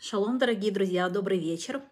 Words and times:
Шалом, 0.00 0.38
дорогие 0.38 0.70
друзья, 0.70 1.08
добрый 1.08 1.40
вечер. 1.40 1.82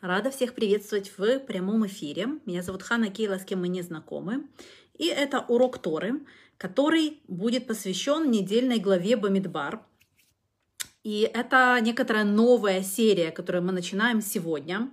Рада 0.00 0.30
всех 0.30 0.54
приветствовать 0.54 1.12
в 1.14 1.40
прямом 1.40 1.86
эфире. 1.86 2.26
Меня 2.46 2.62
зовут 2.62 2.82
Хана 2.82 3.10
Кейла, 3.10 3.38
с 3.38 3.44
кем 3.44 3.60
мы 3.60 3.68
не 3.68 3.82
знакомы. 3.82 4.46
И 4.96 5.08
это 5.08 5.40
урок 5.40 5.76
Торы, 5.76 6.22
который 6.56 7.20
будет 7.28 7.66
посвящен 7.66 8.30
недельной 8.30 8.78
главе 8.78 9.18
Бамидбар. 9.18 9.82
И 11.04 11.30
это 11.34 11.78
некоторая 11.82 12.24
новая 12.24 12.82
серия, 12.82 13.30
которую 13.30 13.62
мы 13.62 13.72
начинаем 13.72 14.22
сегодня. 14.22 14.90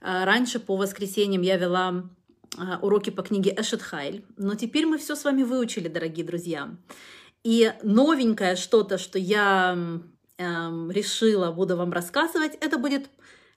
А, 0.00 0.24
раньше 0.24 0.58
по 0.58 0.76
воскресеньям 0.76 1.42
я 1.42 1.58
вела 1.58 2.10
а, 2.58 2.80
уроки 2.82 3.10
по 3.10 3.22
книге 3.22 3.54
Эшет 3.56 3.82
Хайль, 3.82 4.24
но 4.36 4.56
теперь 4.56 4.86
мы 4.86 4.98
все 4.98 5.14
с 5.14 5.22
вами 5.22 5.44
выучили, 5.44 5.86
дорогие 5.86 6.26
друзья. 6.26 6.74
И 7.44 7.72
новенькое 7.84 8.56
что-то, 8.56 8.98
что 8.98 9.16
я 9.20 10.02
эм, 10.42 10.90
решила, 10.90 11.50
буду 11.52 11.76
вам 11.76 11.92
рассказывать, 11.92 12.56
это 12.60 12.78
будет 12.78 13.08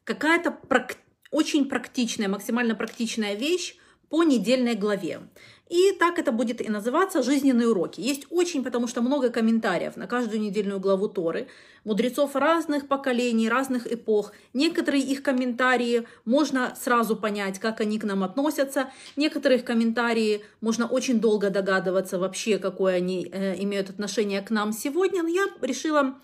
какая-то 0.04 0.58
прак- 0.70 0.98
очень 1.32 1.68
практичная, 1.68 2.30
максимально 2.30 2.76
практичная 2.76 3.36
вещь 3.36 3.76
по 4.10 4.24
недельной 4.24 4.76
главе. 4.76 5.22
И 5.68 5.94
так 6.00 6.20
это 6.20 6.32
будет 6.32 6.62
и 6.62 6.70
называться 6.70 7.24
«Жизненные 7.24 7.68
уроки». 7.68 8.00
Есть 8.00 8.28
очень, 8.30 8.64
потому 8.64 8.88
что 8.88 9.02
много 9.02 9.30
комментариев 9.30 9.98
на 9.98 10.06
каждую 10.06 10.40
недельную 10.40 10.80
главу 10.80 11.08
Торы, 11.08 11.48
мудрецов 11.84 12.36
разных 12.36 12.88
поколений, 12.88 13.50
разных 13.50 13.92
эпох. 13.92 14.32
Некоторые 14.54 15.04
их 15.04 15.24
комментарии 15.24 16.08
можно 16.24 16.76
сразу 16.80 17.16
понять, 17.16 17.58
как 17.58 17.82
они 17.82 17.98
к 17.98 18.04
нам 18.04 18.24
относятся. 18.24 18.92
Некоторых 19.16 19.66
комментарии 19.66 20.46
можно 20.62 20.86
очень 20.86 21.20
долго 21.20 21.50
догадываться 21.50 22.20
вообще, 22.20 22.60
какое 22.60 22.98
они 22.98 23.28
э, 23.32 23.56
имеют 23.64 23.90
отношение 23.90 24.42
к 24.42 24.52
нам 24.52 24.72
сегодня. 24.72 25.24
Но 25.24 25.30
я 25.30 25.48
решила 25.62 26.16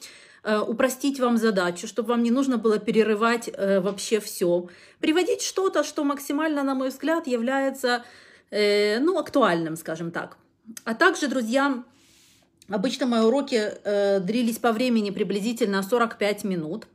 упростить 0.44 1.20
вам 1.20 1.38
задачу, 1.38 1.88
чтобы 1.88 2.09
вам 2.09 2.23
не 2.23 2.31
нужно 2.31 2.58
было 2.58 2.80
перерывать 2.80 3.49
э, 3.54 3.80
вообще 3.80 4.20
все. 4.20 4.68
Приводить 4.99 5.41
что-то, 5.41 5.84
что 5.84 6.04
максимально, 6.04 6.63
на 6.63 6.74
мой 6.74 6.90
взгляд, 6.90 7.27
является 7.27 8.04
э, 8.49 8.99
ну, 8.99 9.20
актуальным, 9.20 9.76
скажем 9.76 10.12
так. 10.12 10.38
А 10.84 10.96
также, 10.96 11.27
друзья, 11.27 11.84
обычно 12.70 13.05
мои 13.05 13.21
уроки 13.21 13.71
длились 14.21 14.57
по 14.57 14.71
времени 14.71 15.12
приблизительно 15.12 15.84
45 15.84 16.44
минут. 16.44 16.88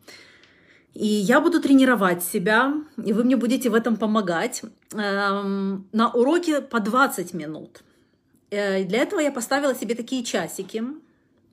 И 0.95 1.07
я 1.07 1.41
буду 1.41 1.61
тренировать 1.61 2.25
себя, 2.25 2.73
и 3.05 3.13
вы 3.13 3.23
мне 3.25 3.37
будете 3.37 3.69
в 3.69 3.75
этом 3.75 3.97
помогать. 3.97 4.63
Эм, 4.95 5.87
на 5.93 6.11
уроке 6.11 6.63
по 6.63 6.81
20 6.81 7.35
минут. 7.35 7.83
Для 8.51 9.03
этого 9.03 9.21
я 9.21 9.31
поставила 9.31 9.75
себе 9.75 9.95
такие 9.95 10.25
часики. 10.25 10.83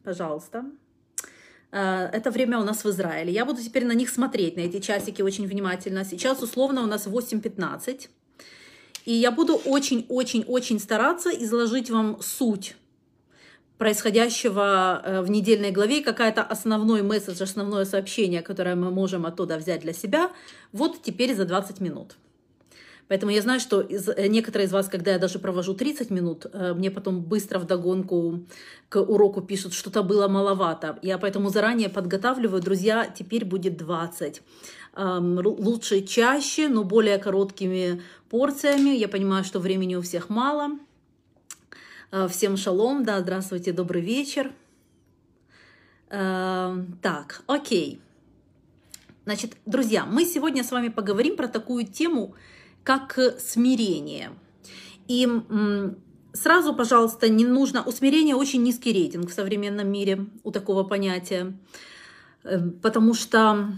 Пожалуйста. 0.03 0.63
Э, 1.73 2.07
это 2.13 2.29
время 2.29 2.59
у 2.59 2.63
нас 2.63 2.83
в 2.83 2.89
Израиле. 2.89 3.33
Я 3.33 3.45
буду 3.45 3.61
теперь 3.61 3.85
на 3.85 3.93
них 3.93 4.09
смотреть, 4.09 4.55
на 4.55 4.61
эти 4.61 4.79
часики 4.79 5.21
очень 5.23 5.47
внимательно. 5.47 6.05
Сейчас 6.05 6.43
условно 6.43 6.83
у 6.83 6.85
нас 6.85 7.07
8.15. 7.07 8.09
И 9.05 9.13
я 9.13 9.31
буду 9.31 9.55
очень-очень-очень 9.55 10.79
стараться 10.79 11.29
изложить 11.29 11.89
вам 11.89 12.21
суть 12.21 12.75
происходящего 13.79 15.01
э, 15.03 15.21
в 15.21 15.31
недельной 15.31 15.71
главе, 15.71 16.01
какая-то 16.01 16.43
основной 16.43 17.01
месседж, 17.01 17.41
основное 17.41 17.85
сообщение, 17.85 18.41
которое 18.43 18.75
мы 18.75 18.91
можем 18.91 19.25
оттуда 19.25 19.57
взять 19.57 19.81
для 19.81 19.93
себя, 19.93 20.31
вот 20.71 21.01
теперь 21.01 21.35
за 21.35 21.45
20 21.45 21.81
минут. 21.81 22.15
Поэтому 23.07 23.31
я 23.31 23.41
знаю, 23.41 23.59
что 23.59 23.81
из, 23.81 24.07
э, 24.09 24.27
некоторые 24.27 24.67
из 24.67 24.71
вас, 24.71 24.87
когда 24.87 25.11
я 25.11 25.19
даже 25.19 25.39
провожу 25.39 25.73
30 25.73 26.09
минут, 26.09 26.45
э, 26.45 26.73
мне 26.73 26.89
потом 26.89 27.21
быстро 27.21 27.59
в 27.59 27.65
догонку 27.65 28.39
к 28.89 29.01
уроку 29.01 29.41
пишут, 29.41 29.73
что-то 29.73 30.03
было 30.03 30.27
маловато. 30.27 30.97
Я 31.01 31.17
поэтому 31.17 31.49
заранее 31.49 31.89
подготавливаю, 31.89 32.61
друзья, 32.61 33.05
теперь 33.05 33.45
будет 33.45 33.77
20. 33.77 34.41
Лучше 34.95 36.01
чаще, 36.01 36.69
но 36.69 36.83
более 36.83 37.17
короткими 37.17 38.01
порциями. 38.29 38.95
Я 38.95 39.07
понимаю, 39.07 39.43
что 39.43 39.59
времени 39.59 39.95
у 39.95 40.01
всех 40.01 40.29
мало. 40.29 40.77
Э, 42.11 42.27
всем 42.27 42.57
шалом, 42.57 43.03
да, 43.03 43.19
здравствуйте, 43.19 43.73
добрый 43.73 44.01
вечер. 44.01 44.51
Так, 46.09 47.41
окей. 47.47 47.99
Значит, 49.25 49.53
друзья, 49.65 50.05
мы 50.05 50.25
сегодня 50.25 50.63
с 50.63 50.71
вами 50.71 50.89
поговорим 50.89 51.37
про 51.37 51.47
такую 51.47 51.87
тему, 51.87 52.35
как 52.83 53.17
смирение. 53.39 54.31
И 55.07 55.27
сразу, 56.33 56.73
пожалуйста, 56.73 57.29
не 57.29 57.45
нужно... 57.45 57.83
У 57.83 57.91
смирения 57.91 58.35
очень 58.35 58.63
низкий 58.63 58.91
рейтинг 58.91 59.29
в 59.29 59.33
современном 59.33 59.89
мире 59.89 60.25
у 60.43 60.51
такого 60.51 60.83
понятия, 60.83 61.53
э, 62.43 62.59
потому 62.81 63.13
что 63.13 63.69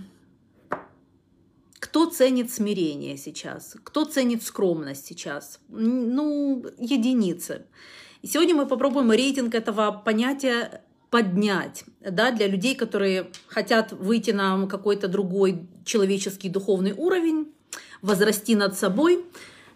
кто 1.80 2.06
ценит 2.08 2.52
смирение 2.52 3.18
сейчас? 3.18 3.76
Кто 3.84 4.06
ценит 4.06 4.44
скромность 4.44 5.06
сейчас? 5.06 5.60
Ну, 5.70 6.66
единицы. 6.78 7.66
И 8.22 8.28
сегодня 8.28 8.56
мы 8.56 8.66
попробуем 8.66 9.12
рейтинг 9.12 9.54
этого 9.54 9.92
понятия 9.92 10.82
поднять 11.12 11.86
да, 12.02 12.32
для 12.32 12.48
людей, 12.48 12.76
которые 12.76 13.30
хотят 13.48 13.94
выйти 13.94 14.32
на 14.32 14.68
какой-то 14.68 15.08
другой 15.08 15.68
человеческий 15.86 16.50
духовный 16.50 16.92
уровень, 16.92 17.54
возрасти 18.06 18.56
над 18.56 18.78
собой, 18.78 19.26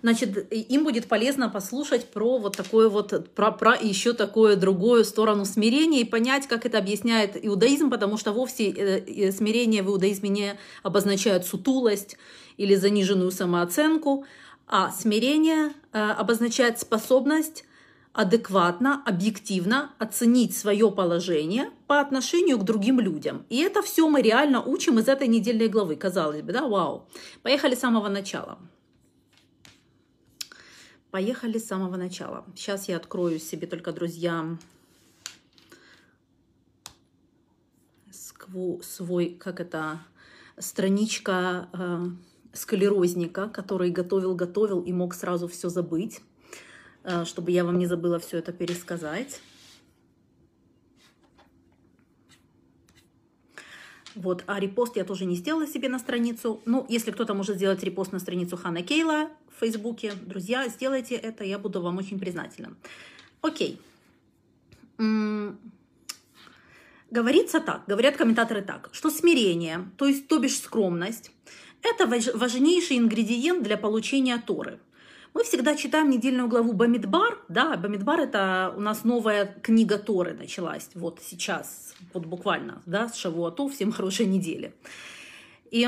значит, 0.02 0.52
им 0.52 0.84
будет 0.84 1.08
полезно 1.08 1.50
послушать 1.50 2.06
про 2.06 2.38
вот 2.38 2.56
такое 2.56 2.90
вот, 2.90 3.30
про, 3.34 3.52
про 3.52 3.76
еще 3.76 4.14
такую 4.14 4.58
другую 4.58 5.04
сторону 5.04 5.46
смирения 5.46 6.02
и 6.02 6.06
понять, 6.06 6.48
как 6.48 6.66
это 6.66 6.78
объясняет 6.78 7.38
иудаизм, 7.42 7.90
потому 7.90 8.18
что 8.18 8.32
вовсе 8.32 8.70
э, 8.70 9.04
э, 9.06 9.32
смирение 9.32 9.84
в 9.84 9.90
иудаизме 9.90 10.30
не 10.30 10.60
обозначает 10.84 11.46
сутулость 11.46 12.18
или 12.58 12.76
заниженную 12.76 13.32
самооценку, 13.32 14.26
а 14.68 14.92
смирение 14.92 15.72
э, 15.92 16.00
обозначает 16.00 16.80
способность 16.80 17.66
адекватно, 18.14 19.04
объективно 19.06 19.94
оценить 20.00 20.58
свое 20.58 20.92
положение 20.92 21.70
по 21.88 22.00
отношению 22.00 22.58
к 22.58 22.64
другим 22.64 23.00
людям. 23.00 23.46
И 23.50 23.58
это 23.58 23.82
все 23.82 24.10
мы 24.10 24.22
реально 24.22 24.62
учим 24.62 25.00
из 25.00 25.08
этой 25.08 25.28
недельной 25.28 25.68
главы, 25.68 25.96
казалось 25.96 26.42
бы, 26.42 26.52
да, 26.52 26.68
вау. 26.68 27.08
Поехали 27.44 27.76
с 27.76 27.80
самого 27.80 28.10
начала. 28.10 28.60
Поехали 31.12 31.58
с 31.58 31.68
самого 31.68 31.98
начала. 31.98 32.46
Сейчас 32.56 32.88
я 32.88 32.98
открою 32.98 33.40
себе 33.40 33.68
только, 33.68 33.92
друзья, 33.92 34.58
свой, 38.82 39.36
как 39.40 39.60
это, 39.60 40.00
страничка 40.58 41.70
э, 41.74 42.10
склерозника, 42.54 43.48
который 43.48 43.92
готовил-готовил 43.92 44.82
и 44.82 44.92
мог 44.92 45.14
сразу 45.14 45.48
все 45.48 45.70
забыть. 45.70 46.22
Э, 47.04 47.24
чтобы 47.26 47.52
я 47.52 47.64
вам 47.64 47.78
не 47.78 47.86
забыла 47.86 48.20
все 48.20 48.38
это 48.38 48.52
пересказать. 48.52 49.42
Вот, 54.16 54.44
а 54.48 54.60
репост 54.60 54.98
я 54.98 55.06
тоже 55.06 55.26
не 55.26 55.36
сделала 55.36 55.66
себе 55.66 55.88
на 55.88 56.00
страницу. 56.00 56.62
Ну, 56.66 56.86
если 56.90 57.12
кто-то 57.12 57.34
может 57.34 57.56
сделать 57.56 57.84
репост 57.84 58.12
на 58.12 58.20
страницу 58.20 58.58
Хана 58.58 58.82
Кейла 58.82 59.30
в 59.56 59.60
Фейсбуке, 59.60 60.14
друзья, 60.14 60.68
сделайте 60.68 61.16
это, 61.16 61.46
я 61.46 61.58
буду 61.58 61.82
вам 61.82 61.98
очень 61.98 62.20
признательна. 62.20 62.76
Окей. 63.42 63.80
Говорится 67.12 67.62
так, 67.62 67.84
говорят 67.88 68.18
комментаторы 68.18 68.62
так, 68.62 68.90
что 68.92 69.10
смирение, 69.10 69.90
то 69.96 70.06
есть 70.06 70.28
то 70.28 70.38
бишь 70.40 70.60
скромность, 70.60 71.32
это 71.82 72.06
важнейший 72.06 72.98
ингредиент 72.98 73.64
для 73.64 73.78
получения 73.78 74.38
Торы– 74.38 74.80
мы 75.34 75.44
всегда 75.44 75.76
читаем 75.76 76.10
недельную 76.10 76.48
главу 76.48 76.74
Бамидбар, 76.74 77.40
да, 77.50 77.78
Бамидбар 77.78 78.22
это 78.22 78.74
у 78.76 78.82
нас 78.82 79.04
новая 79.04 79.46
книга 79.62 79.98
Торы 79.98 80.34
началась, 80.34 80.90
вот 80.94 81.20
сейчас, 81.24 81.94
вот 82.14 82.26
буквально, 82.26 82.82
да, 82.86 83.08
с 83.08 83.16
Шавуату, 83.16 83.68
всем 83.68 83.92
хорошей 83.92 84.26
недели. 84.26 84.74
И 85.72 85.88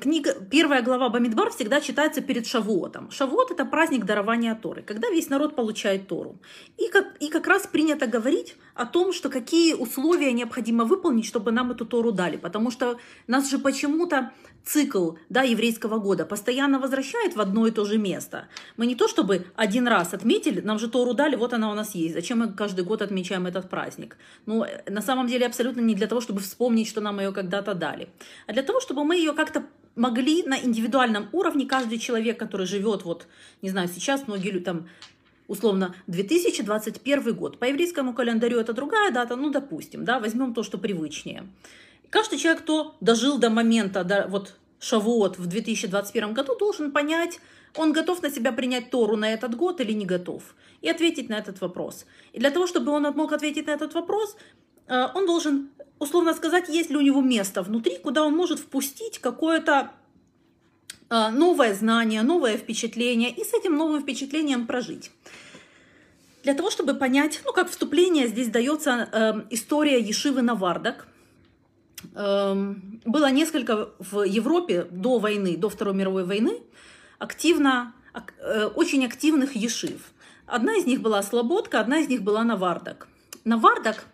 Книга, 0.00 0.34
первая 0.50 0.82
глава 0.82 1.08
Бамидбар 1.08 1.50
всегда 1.50 1.80
читается 1.80 2.20
перед 2.20 2.48
Шавуотом. 2.48 3.12
Шавуот– 3.12 3.50
это 3.52 3.64
праздник 3.64 4.04
дарования 4.04 4.56
Торы, 4.56 4.82
когда 4.82 5.08
весь 5.08 5.28
народ 5.28 5.54
получает 5.54 6.08
Тору. 6.08 6.40
И 6.78 6.88
как, 6.88 7.16
и 7.20 7.28
как 7.28 7.46
раз 7.46 7.68
принято 7.68 8.08
говорить 8.08 8.56
о 8.74 8.86
том, 8.86 9.12
что 9.12 9.28
какие 9.28 9.74
условия 9.74 10.32
необходимо 10.32 10.84
выполнить, 10.84 11.26
чтобы 11.26 11.52
нам 11.52 11.70
эту 11.70 11.86
Тору 11.86 12.10
дали. 12.10 12.36
Потому 12.36 12.72
что 12.72 12.98
нас 13.28 13.48
же 13.48 13.58
почему-то 13.58 14.32
цикл 14.64 15.12
да, 15.28 15.42
еврейского 15.42 15.98
года 15.98 16.24
постоянно 16.24 16.78
возвращает 16.78 17.36
в 17.36 17.40
одно 17.40 17.66
и 17.66 17.70
то 17.70 17.84
же 17.84 17.98
место. 17.98 18.46
Мы 18.76 18.86
не 18.86 18.94
то 18.94 19.08
чтобы 19.08 19.46
один 19.56 19.86
раз 19.86 20.14
отметили, 20.14 20.60
нам 20.60 20.78
же 20.78 20.88
Тору 20.88 21.14
дали, 21.14 21.36
вот 21.36 21.52
она 21.52 21.70
у 21.70 21.74
нас 21.74 21.94
есть. 21.94 22.14
Зачем 22.14 22.38
мы 22.38 22.52
каждый 22.52 22.84
год 22.84 23.02
отмечаем 23.02 23.46
этот 23.46 23.68
праздник? 23.68 24.16
Ну, 24.46 24.64
на 24.88 25.02
самом 25.02 25.26
деле 25.26 25.46
абсолютно 25.46 25.80
не 25.80 25.94
для 25.94 26.06
того, 26.06 26.20
чтобы 26.20 26.40
вспомнить, 26.40 26.88
что 26.88 27.00
нам 27.00 27.20
ее 27.20 27.32
когда-то 27.32 27.74
дали, 27.74 28.08
а 28.46 28.52
для 28.52 28.62
того, 28.62 28.80
чтобы 28.80 29.04
мы 29.04 29.16
ее 29.16 29.32
как-то 29.32 29.64
могли 29.96 30.42
на 30.42 30.58
индивидуальном 30.58 31.28
уровне 31.32 31.66
каждый 31.66 31.98
человек, 31.98 32.38
который 32.38 32.66
живет, 32.66 33.04
вот, 33.04 33.26
не 33.62 33.70
знаю, 33.70 33.88
сейчас 33.88 34.26
многие 34.26 34.58
там 34.58 34.88
условно, 35.46 35.94
2021 36.06 37.34
год. 37.34 37.58
По 37.58 37.66
еврейскому 37.66 38.14
календарю 38.14 38.58
это 38.58 38.72
другая 38.72 39.10
дата, 39.10 39.36
ну, 39.36 39.50
допустим, 39.50 40.04
да, 40.04 40.18
возьмем 40.18 40.54
то, 40.54 40.62
что 40.62 40.78
привычнее. 40.78 41.44
Каждый 42.10 42.38
человек, 42.38 42.62
кто 42.62 42.94
дожил 43.00 43.38
до 43.38 43.50
момента, 43.50 44.04
до, 44.04 44.26
вот 44.28 44.54
Шавуот 44.78 45.38
в 45.38 45.46
2021 45.46 46.34
году, 46.34 46.56
должен 46.56 46.92
понять, 46.92 47.40
он 47.76 47.92
готов 47.92 48.22
на 48.22 48.30
себя 48.30 48.52
принять 48.52 48.90
Тору 48.90 49.16
на 49.16 49.32
этот 49.32 49.56
год 49.56 49.80
или 49.80 49.92
не 49.92 50.06
готов, 50.06 50.54
и 50.80 50.88
ответить 50.88 51.28
на 51.28 51.34
этот 51.34 51.60
вопрос. 51.60 52.06
И 52.32 52.38
для 52.38 52.50
того, 52.50 52.66
чтобы 52.66 52.92
он 52.92 53.02
мог 53.02 53.32
ответить 53.32 53.66
на 53.66 53.72
этот 53.72 53.94
вопрос, 53.94 54.36
э, 54.86 55.06
он 55.14 55.26
должен 55.26 55.70
условно 55.98 56.34
сказать, 56.34 56.68
есть 56.68 56.90
ли 56.90 56.96
у 56.96 57.00
него 57.00 57.20
место 57.22 57.62
внутри, 57.62 57.98
куда 57.98 58.24
он 58.24 58.36
может 58.36 58.58
впустить 58.58 59.18
какое-то 59.18 59.90
э, 61.10 61.30
новое 61.30 61.74
знание, 61.74 62.22
новое 62.22 62.56
впечатление, 62.56 63.30
и 63.30 63.42
с 63.42 63.54
этим 63.54 63.76
новым 63.76 64.02
впечатлением 64.02 64.66
прожить. 64.66 65.10
Для 66.42 66.52
того, 66.52 66.70
чтобы 66.70 66.94
понять, 66.94 67.40
ну, 67.44 67.52
как 67.52 67.70
вступление 67.70 68.28
здесь 68.28 68.48
дается 68.48 69.08
э, 69.10 69.42
история 69.50 69.98
Ешивы 69.98 70.42
Навардак– 70.42 71.08
было 72.12 73.30
несколько 73.30 73.90
в 73.98 74.22
Европе 74.22 74.86
до 74.90 75.18
войны, 75.18 75.56
до 75.56 75.68
Второй 75.68 75.94
мировой 75.94 76.24
войны, 76.24 76.58
активно, 77.18 77.94
э, 78.14 78.66
очень 78.66 79.04
активных 79.04 79.56
ешив. 79.56 80.00
Одна 80.46 80.76
из 80.76 80.86
них 80.86 81.00
была 81.00 81.22
Слободка, 81.22 81.80
одна 81.80 81.98
из 82.00 82.08
них 82.08 82.22
была 82.22 82.44
Навардак. 82.44 83.08
Навардак, 83.44 84.04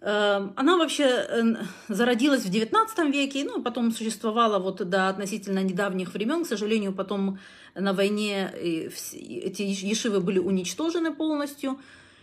эм, 0.00 0.52
она 0.56 0.76
вообще 0.76 1.04
э, 1.04 1.42
зародилась 1.88 2.42
в 2.42 2.50
XIX 2.50 3.10
веке, 3.10 3.44
ну, 3.44 3.62
потом 3.62 3.92
существовала 3.92 4.58
вот 4.58 4.88
до 4.88 5.08
относительно 5.08 5.62
недавних 5.62 6.14
времен. 6.14 6.44
К 6.44 6.48
сожалению, 6.48 6.92
потом 6.92 7.38
на 7.74 7.92
войне 7.92 8.52
эти 8.54 9.62
ешивы 9.62 10.20
были 10.20 10.38
уничтожены 10.38 11.14
полностью. 11.14 11.78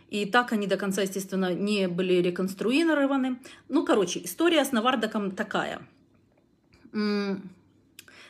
И 0.09 0.25
так 0.25 0.53
они 0.53 0.67
до 0.67 0.77
конца, 0.77 1.01
естественно, 1.01 1.53
не 1.53 1.87
были 1.87 2.15
реконструированы. 2.15 3.39
Ну, 3.69 3.85
короче, 3.85 4.21
история 4.23 4.63
с 4.63 4.71
Навардаком 4.71 5.31
такая. 5.31 5.81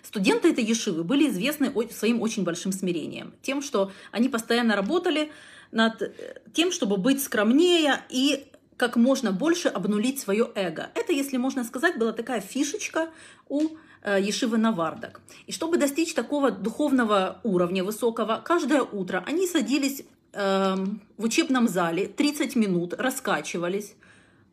Студенты 0.04 0.52
этой 0.52 0.64
ешивы 0.64 1.04
были 1.04 1.30
известны 1.30 1.74
своим 1.92 2.22
очень 2.22 2.44
большим 2.44 2.72
смирением. 2.72 3.34
Тем, 3.42 3.62
что 3.62 3.92
они 4.12 4.30
постоянно 4.30 4.76
работали 4.76 5.32
над 5.72 6.02
э, 6.02 6.14
тем, 6.54 6.72
чтобы 6.72 6.98
быть 6.98 7.22
скромнее 7.22 8.04
и 8.10 8.46
как 8.78 8.96
можно 8.96 9.32
больше 9.32 9.70
обнулить 9.70 10.20
свое 10.20 10.50
эго. 10.56 10.90
Это, 10.94 11.14
если 11.14 11.38
можно 11.38 11.64
сказать, 11.64 11.98
была 11.98 12.12
такая 12.12 12.42
фишечка 12.42 13.10
у 13.50 13.70
э, 14.04 14.22
Ешивы 14.22 14.58
Навардак. 14.58 15.22
И 15.48 15.52
чтобы 15.52 15.78
достичь 15.78 16.14
такого 16.14 16.52
духовного 16.52 17.40
уровня 17.44 17.84
высокого, 17.84 18.42
каждое 18.44 18.82
утро 18.82 19.24
они 19.26 19.48
садились 19.48 20.04
Эм, 20.34 21.02
в 21.18 21.26
учебном 21.26 21.68
зале 21.68 22.08
30 22.08 22.56
минут 22.56 22.96
раскачивались 22.96 23.94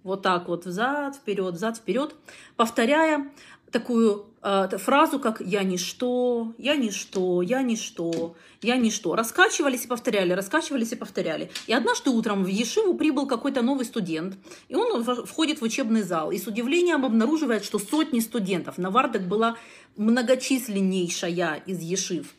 вот 0.02 0.20
так 0.20 0.48
вот 0.48 0.66
взад, 0.66 1.16
вперед, 1.16 1.54
взад, 1.54 1.78
вперед, 1.78 2.14
повторяя 2.56 3.30
такую 3.70 4.26
э, 4.42 4.68
фразу, 4.76 5.18
как 5.18 5.40
«я 5.40 5.62
ничто», 5.62 6.52
«я 6.58 6.76
ничто», 6.76 7.40
«я 7.40 7.62
ничто», 7.62 8.34
«я 8.60 8.76
ничто». 8.76 9.14
Раскачивались 9.14 9.84
и 9.84 9.88
повторяли, 9.88 10.32
раскачивались 10.32 10.92
и 10.92 10.96
повторяли. 10.96 11.50
И 11.66 11.72
однажды 11.72 12.10
утром 12.10 12.44
в 12.44 12.48
Ешиву 12.48 12.94
прибыл 12.94 13.26
какой-то 13.26 13.62
новый 13.62 13.86
студент, 13.86 14.36
и 14.68 14.74
он 14.74 15.02
входит 15.04 15.60
в 15.60 15.64
учебный 15.64 16.02
зал 16.02 16.30
и 16.30 16.38
с 16.38 16.46
удивлением 16.46 17.06
обнаруживает, 17.06 17.64
что 17.64 17.78
сотни 17.78 18.20
студентов. 18.20 18.76
Навардак 18.76 19.26
была 19.26 19.56
многочисленнейшая 19.96 21.62
из 21.64 21.80
Ешив 21.80 22.34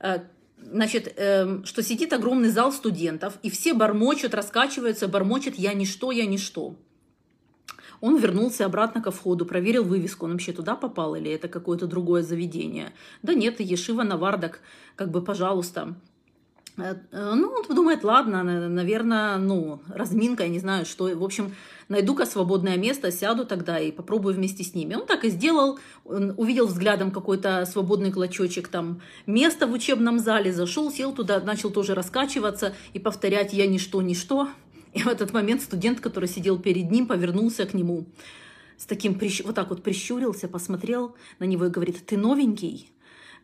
э, 0.00 0.18
значит, 0.70 1.12
э, 1.16 1.62
что 1.64 1.82
сидит 1.82 2.12
огромный 2.12 2.50
зал 2.50 2.72
студентов, 2.72 3.38
и 3.42 3.50
все 3.50 3.74
бормочут, 3.74 4.34
раскачиваются, 4.34 5.08
бормочут 5.08 5.54
«я 5.56 5.74
ничто, 5.74 6.12
я 6.12 6.26
ничто». 6.26 6.76
Он 8.00 8.18
вернулся 8.18 8.66
обратно 8.66 9.02
ко 9.02 9.10
входу, 9.10 9.46
проверил 9.46 9.84
вывеску, 9.84 10.26
он 10.26 10.32
вообще 10.32 10.52
туда 10.52 10.76
попал 10.76 11.14
или 11.14 11.30
это 11.30 11.48
какое-то 11.48 11.86
другое 11.86 12.22
заведение. 12.22 12.92
Да 13.22 13.32
нет, 13.34 13.60
Ешива 13.60 14.02
Навардак, 14.02 14.60
как 14.96 15.10
бы, 15.10 15.22
пожалуйста. 15.22 15.96
Э, 16.78 16.96
э, 17.10 17.34
ну, 17.34 17.48
он 17.48 17.74
думает, 17.74 18.04
ладно, 18.04 18.42
наверное, 18.42 19.38
ну, 19.38 19.80
разминка, 19.88 20.42
я 20.42 20.48
не 20.48 20.58
знаю, 20.58 20.84
что. 20.84 21.04
В 21.04 21.24
общем, 21.24 21.54
найду-ка 21.88 22.26
свободное 22.26 22.76
место, 22.76 23.10
сяду 23.10 23.46
тогда 23.46 23.78
и 23.78 23.90
попробую 23.90 24.34
вместе 24.34 24.62
с 24.62 24.74
ними. 24.74 24.94
Он 24.94 25.06
так 25.06 25.24
и 25.24 25.30
сделал, 25.30 25.78
он 26.04 26.34
увидел 26.36 26.66
взглядом 26.66 27.10
какой-то 27.10 27.64
свободный 27.66 28.12
клочочек 28.12 28.68
там 28.68 29.00
места 29.26 29.66
в 29.66 29.72
учебном 29.72 30.18
зале, 30.18 30.52
зашел, 30.52 30.90
сел 30.90 31.12
туда, 31.14 31.40
начал 31.40 31.70
тоже 31.70 31.94
раскачиваться 31.94 32.74
и 32.92 32.98
повторять 32.98 33.52
«я 33.52 33.66
ничто, 33.66 34.02
ничто». 34.02 34.48
И 34.92 35.00
в 35.00 35.08
этот 35.08 35.32
момент 35.32 35.62
студент, 35.62 36.00
который 36.00 36.28
сидел 36.28 36.58
перед 36.58 36.90
ним, 36.90 37.06
повернулся 37.06 37.66
к 37.66 37.74
нему 37.74 38.06
с 38.78 38.86
таким, 38.86 39.18
вот 39.44 39.54
так 39.54 39.70
вот 39.70 39.82
прищурился, 39.82 40.48
посмотрел 40.48 41.14
на 41.38 41.44
него 41.44 41.66
и 41.66 41.70
говорит, 41.70 42.04
ты 42.06 42.16
новенький? 42.16 42.90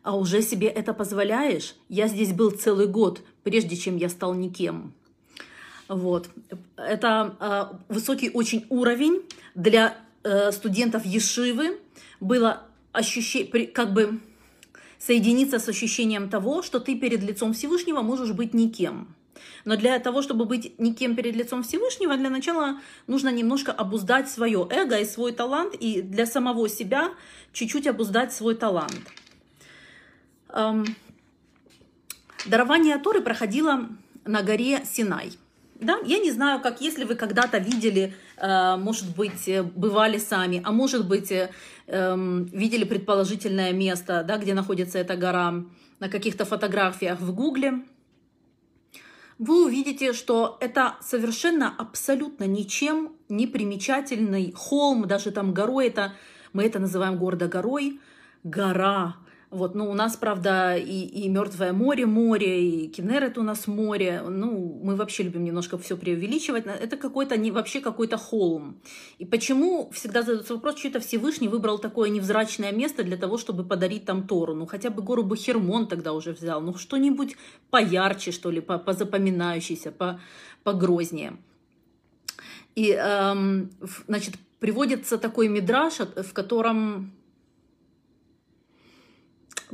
А 0.03 0.15
уже 0.15 0.41
себе 0.41 0.67
это 0.67 0.93
позволяешь? 0.93 1.75
Я 1.89 2.07
здесь 2.07 2.33
был 2.33 2.51
целый 2.51 2.87
год, 2.87 3.21
прежде 3.43 3.75
чем 3.75 3.97
я 3.97 4.09
стал 4.09 4.33
никем. 4.33 4.93
Вот. 5.87 6.29
Это 6.75 7.35
э, 7.39 7.93
высокий 7.93 8.29
очень 8.29 8.65
уровень 8.69 9.21
для 9.55 9.97
э, 10.23 10.51
студентов 10.51 11.05
Ешивы. 11.05 11.79
Было 12.19 12.63
ощущение, 12.91 13.67
как 13.67 13.93
бы 13.93 14.19
соединиться 14.99 15.59
с 15.59 15.67
ощущением 15.67 16.29
того, 16.29 16.61
что 16.61 16.79
ты 16.79 16.95
перед 16.95 17.21
лицом 17.21 17.53
Всевышнего 17.53 18.01
можешь 18.01 18.31
быть 18.31 18.53
никем. 18.53 19.15
Но 19.65 19.75
для 19.75 19.97
того, 19.99 20.21
чтобы 20.21 20.45
быть 20.45 20.79
никем 20.79 21.15
перед 21.15 21.35
лицом 21.35 21.63
Всевышнего, 21.63 22.15
для 22.17 22.29
начала 22.29 22.79
нужно 23.07 23.29
немножко 23.29 23.71
обуздать 23.71 24.29
свое 24.29 24.67
эго 24.69 24.99
и 24.99 25.05
свой 25.05 25.31
талант, 25.31 25.73
и 25.75 26.01
для 26.01 26.25
самого 26.25 26.69
себя 26.69 27.11
чуть-чуть 27.51 27.87
обуздать 27.87 28.33
свой 28.33 28.55
талант. 28.55 29.01
Дарование 32.45 32.97
Торы 32.97 33.21
проходило 33.21 33.89
на 34.25 34.43
горе 34.43 34.83
Синай. 34.85 35.33
Да, 35.79 35.97
я 36.05 36.19
не 36.19 36.31
знаю, 36.31 36.61
как 36.61 36.81
если 36.81 37.03
вы 37.03 37.15
когда-то 37.15 37.57
видели, 37.57 38.13
э, 38.37 38.77
может 38.77 39.15
быть, 39.15 39.49
бывали 39.75 40.17
сами, 40.17 40.61
а 40.63 40.71
может 40.71 41.07
быть, 41.07 41.31
э, 41.31 41.49
эм, 41.87 42.45
видели 42.45 42.85
предположительное 42.85 43.73
место, 43.73 44.23
да, 44.25 44.37
где 44.37 44.53
находится 44.53 44.99
эта 44.99 45.17
гора 45.17 45.65
на 45.99 46.09
каких-то 46.09 46.45
фотографиях 46.45 47.19
в 47.19 47.33
Гугле, 47.33 47.83
вы 49.39 49.65
увидите, 49.65 50.13
что 50.13 50.57
это 50.61 50.95
совершенно 51.01 51.73
абсолютно 51.77 52.45
ничем 52.45 53.13
не 53.29 53.47
примечательный 53.47 54.53
холм, 54.55 55.07
даже 55.07 55.31
там 55.31 55.53
горой, 55.53 55.87
это, 55.87 56.13
мы 56.53 56.63
это 56.63 56.79
называем 56.79 57.17
гордо 57.17 57.47
горой, 57.47 57.99
гора, 58.43 59.15
вот, 59.53 59.75
ну, 59.75 59.89
у 59.89 59.93
нас, 59.93 60.15
правда, 60.15 60.75
и, 60.75 61.05
и 61.05 61.29
Мертвое 61.29 61.73
море, 61.73 62.05
море, 62.05 62.67
и 62.67 62.87
Кенерет 62.87 63.37
у 63.37 63.43
нас 63.43 63.67
море. 63.67 64.23
Ну, 64.27 64.79
мы 64.83 64.95
вообще 64.95 65.23
любим 65.23 65.43
немножко 65.43 65.77
все 65.77 65.95
преувеличивать. 65.95 66.65
Это 66.65 66.97
какой-то, 66.97 67.37
не, 67.37 67.51
вообще 67.51 67.79
какой-то 67.79 68.17
холм. 68.17 68.81
И 69.19 69.25
почему 69.25 69.89
всегда 69.93 70.23
задается 70.23 70.55
вопрос, 70.55 70.79
что 70.79 70.87
это 70.87 70.99
Всевышний 70.99 71.47
выбрал 71.47 71.77
такое 71.77 72.09
невзрачное 72.09 72.71
место 72.71 73.03
для 73.03 73.17
того, 73.17 73.37
чтобы 73.37 73.63
подарить 73.63 74.05
там 74.05 74.27
Тору? 74.27 74.55
Ну, 74.55 74.65
хотя 74.65 74.89
бы 74.89 75.03
гору 75.03 75.23
Бахермон 75.23 75.87
тогда 75.87 76.13
уже 76.13 76.31
взял. 76.31 76.59
Ну, 76.61 76.75
что-нибудь 76.75 77.35
поярче, 77.69 78.31
что 78.31 78.51
ли, 78.51 78.59
по, 78.59 78.79
позапоминающееся, 78.79 79.91
по, 79.91 80.19
погрознее. 80.63 81.37
И, 82.75 82.91
эм, 82.91 83.69
значит, 84.07 84.35
приводится 84.59 85.17
такой 85.17 85.47
мидраж, 85.47 85.99
в 85.99 86.33
котором 86.33 87.11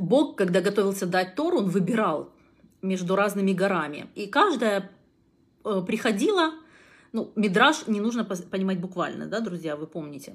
Бог, 0.00 0.36
когда 0.36 0.60
готовился 0.60 1.06
дать 1.06 1.34
Тору, 1.34 1.58
он 1.58 1.68
выбирал 1.68 2.30
между 2.82 3.16
разными 3.16 3.52
горами. 3.52 4.08
И 4.14 4.26
каждая 4.26 4.90
э, 5.64 5.82
приходила, 5.86 6.52
ну, 7.12 7.30
мидраж 7.36 7.86
не 7.86 8.00
нужно 8.00 8.24
понимать 8.24 8.80
буквально, 8.80 9.26
да, 9.26 9.40
друзья, 9.40 9.76
вы 9.76 9.86
помните. 9.86 10.34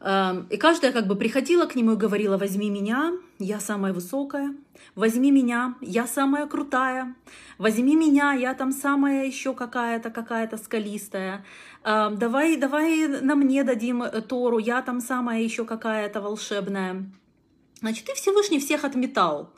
Эм, 0.00 0.46
и 0.50 0.56
каждая 0.56 0.92
как 0.92 1.06
бы 1.06 1.16
приходила 1.16 1.66
к 1.66 1.74
нему 1.74 1.92
и 1.92 1.96
говорила, 1.96 2.36
возьми 2.38 2.70
меня, 2.70 3.12
я 3.38 3.60
самая 3.60 3.92
высокая, 3.92 4.54
возьми 4.94 5.30
меня, 5.30 5.74
я 5.80 6.06
самая 6.06 6.46
крутая, 6.46 7.14
возьми 7.58 7.96
меня, 7.96 8.32
я 8.32 8.54
там 8.54 8.72
самая 8.72 9.26
еще 9.26 9.54
какая-то, 9.54 10.10
какая-то 10.10 10.58
скалистая, 10.58 11.44
эм, 11.84 12.18
давай, 12.18 12.56
давай 12.56 13.06
на 13.06 13.34
мне 13.34 13.64
дадим 13.64 14.02
э, 14.02 14.20
Тору, 14.20 14.58
я 14.58 14.82
там 14.82 15.00
самая 15.00 15.42
еще 15.42 15.64
какая-то 15.64 16.20
волшебная. 16.20 17.06
Значит, 17.80 18.08
и 18.08 18.14
Всевышний 18.14 18.58
всех 18.58 18.84
отметал. 18.84 19.50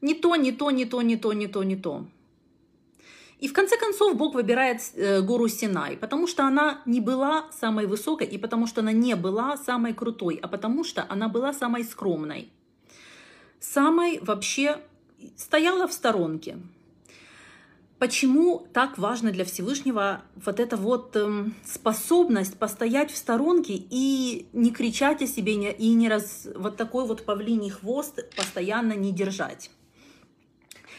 Не 0.00 0.14
то, 0.14 0.36
не 0.36 0.52
то, 0.52 0.70
не 0.70 0.84
то, 0.84 1.02
не 1.02 1.16
то, 1.16 1.32
не 1.32 1.46
то, 1.46 1.62
не 1.62 1.76
то. 1.76 2.06
И 3.40 3.48
в 3.48 3.52
конце 3.52 3.76
концов 3.76 4.16
Бог 4.16 4.34
выбирает 4.34 4.80
э, 4.94 5.20
гору 5.20 5.48
Синай, 5.48 5.96
потому 5.96 6.26
что 6.26 6.44
она 6.44 6.80
не 6.86 7.00
была 7.00 7.50
самой 7.50 7.86
высокой, 7.86 8.26
и 8.26 8.38
потому 8.38 8.66
что 8.66 8.80
она 8.80 8.92
не 8.92 9.16
была 9.16 9.56
самой 9.56 9.92
крутой, 9.92 10.38
а 10.42 10.48
потому 10.48 10.84
что 10.84 11.04
она 11.08 11.28
была 11.28 11.52
самой 11.52 11.84
скромной. 11.84 12.48
Самой 13.60 14.18
вообще 14.20 14.78
стояла 15.36 15.86
в 15.86 15.92
сторонке. 15.92 16.58
Почему 17.98 18.66
так 18.72 18.98
важно 18.98 19.30
для 19.30 19.44
Всевышнего 19.44 20.22
вот 20.34 20.58
эта 20.58 20.76
вот 20.76 21.14
эм, 21.16 21.54
способность 21.64 22.58
постоять 22.58 23.10
в 23.10 23.16
сторонке 23.16 23.74
и 23.74 24.48
не 24.52 24.72
кричать 24.72 25.22
о 25.22 25.26
себе, 25.26 25.54
не, 25.54 25.72
и 25.72 25.94
не 25.94 26.08
раз, 26.08 26.48
вот 26.56 26.76
такой 26.76 27.06
вот 27.06 27.24
павлиний 27.24 27.70
хвост 27.70 28.20
постоянно 28.34 28.94
не 28.94 29.12
держать? 29.12 29.70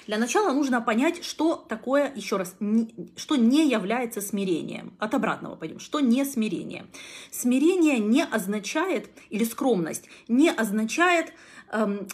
Для 0.08 0.18
начала 0.18 0.54
нужно 0.54 0.82
понять, 0.82 1.24
что 1.24 1.56
такое, 1.56 2.14
еще 2.16 2.38
раз, 2.38 2.56
не, 2.60 2.94
что 3.18 3.36
не 3.36 3.70
является 3.70 4.22
смирением. 4.22 4.94
От 5.00 5.16
обратного 5.16 5.56
пойдем. 5.56 5.80
Что 5.80 6.00
не 6.00 6.24
смирение? 6.26 6.86
Смирение 7.32 8.00
не 8.00 8.24
означает, 8.24 9.10
или 9.30 9.44
скромность, 9.44 10.06
не 10.28 10.50
означает 10.50 11.34
эм, 11.72 12.08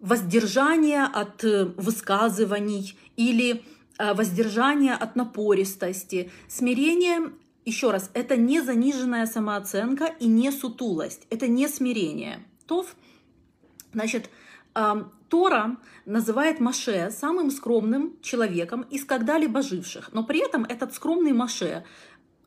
воздержание 0.00 1.04
от 1.04 1.42
э, 1.44 1.66
высказываний 1.76 2.98
или 3.16 3.64
воздержание 3.98 4.94
от 4.94 5.16
напористости. 5.16 6.30
Смирение, 6.48 7.32
еще 7.64 7.90
раз, 7.90 8.10
это 8.14 8.36
не 8.36 8.60
заниженная 8.60 9.26
самооценка 9.26 10.06
и 10.20 10.26
не 10.26 10.50
сутулость, 10.50 11.26
это 11.30 11.48
не 11.48 11.68
смирение. 11.68 12.40
Тов, 12.66 12.94
значит, 13.92 14.30
Тора 15.28 15.76
называет 16.06 16.60
Маше 16.60 17.10
самым 17.10 17.50
скромным 17.50 18.16
человеком 18.22 18.82
из 18.82 19.04
когда-либо 19.04 19.62
живших, 19.62 20.12
но 20.12 20.24
при 20.24 20.40
этом 20.40 20.64
этот 20.64 20.94
скромный 20.94 21.32
Маше 21.32 21.84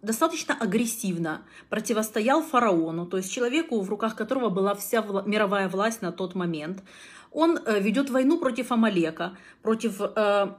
достаточно 0.02 0.56
агрессивно 0.60 1.44
противостоял 1.70 2.42
фараону, 2.42 3.06
то 3.06 3.18
есть 3.18 3.32
человеку, 3.32 3.80
в 3.82 3.90
руках 3.90 4.16
которого 4.16 4.50
была 4.50 4.74
вся 4.74 5.02
мировая 5.26 5.70
власть 5.70 6.02
на 6.02 6.12
тот 6.12 6.34
момент. 6.34 6.84
Он 7.32 7.58
э, 7.58 7.80
ведет 7.80 8.10
войну 8.10 8.40
против 8.40 8.72
Амалека, 8.72 9.38
против 9.62 10.02
э, 10.02 10.56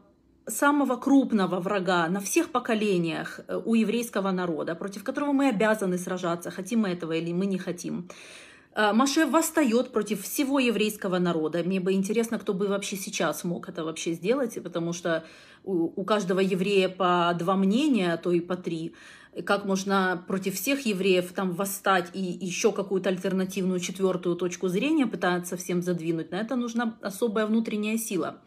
самого 0.47 0.97
крупного 0.97 1.61
врага 1.61 2.09
на 2.09 2.21
всех 2.21 2.51
поколениях 2.51 3.41
э, 3.47 3.61
у 3.65 3.75
еврейского 3.75 4.31
народа, 4.31 4.75
против 4.75 5.05
которого 5.05 5.33
мы 5.33 5.49
обязаны 5.49 5.99
сражаться, 5.99 6.51
хотим 6.51 6.81
мы 6.81 6.91
этого 6.91 7.13
или 7.13 7.33
мы 7.33 7.47
не 7.47 7.59
хотим. 7.59 8.09
Э, 8.75 8.93
Маше 8.93 9.27
восстает 9.27 9.93
против 9.93 10.23
всего 10.23 10.59
еврейского 10.59 11.19
народа. 11.19 11.63
Мне 11.65 11.81
бы 11.81 11.93
интересно, 11.93 12.39
кто 12.39 12.55
бы 12.55 12.67
вообще 12.67 12.97
сейчас 12.97 13.45
мог 13.45 13.69
это 13.69 13.85
вообще 13.85 14.13
сделать, 14.13 14.59
потому 14.63 14.93
что 14.93 15.25
у, 15.65 16.05
каждого 16.05 16.41
еврея 16.41 16.89
по 16.89 17.35
два 17.39 17.57
мнения, 17.57 18.15
а 18.15 18.17
то 18.17 18.33
и 18.33 18.41
по 18.41 18.57
три. 18.57 18.95
Как 19.47 19.65
можно 19.65 20.23
против 20.27 20.57
всех 20.57 20.85
евреев 20.85 21.33
там 21.33 21.53
восстать 21.53 22.11
и 22.13 22.21
еще 22.21 22.73
какую-то 22.73 23.09
альтернативную 23.09 23.81
четвертую 23.81 24.37
точку 24.37 24.69
зрения 24.69 25.07
пытаться 25.07 25.57
всем 25.57 25.83
задвинуть? 25.83 26.33
На 26.33 26.37
это 26.37 26.57
нужна 26.57 26.99
особая 27.01 27.47
внутренняя 27.47 27.97
сила. 27.97 28.41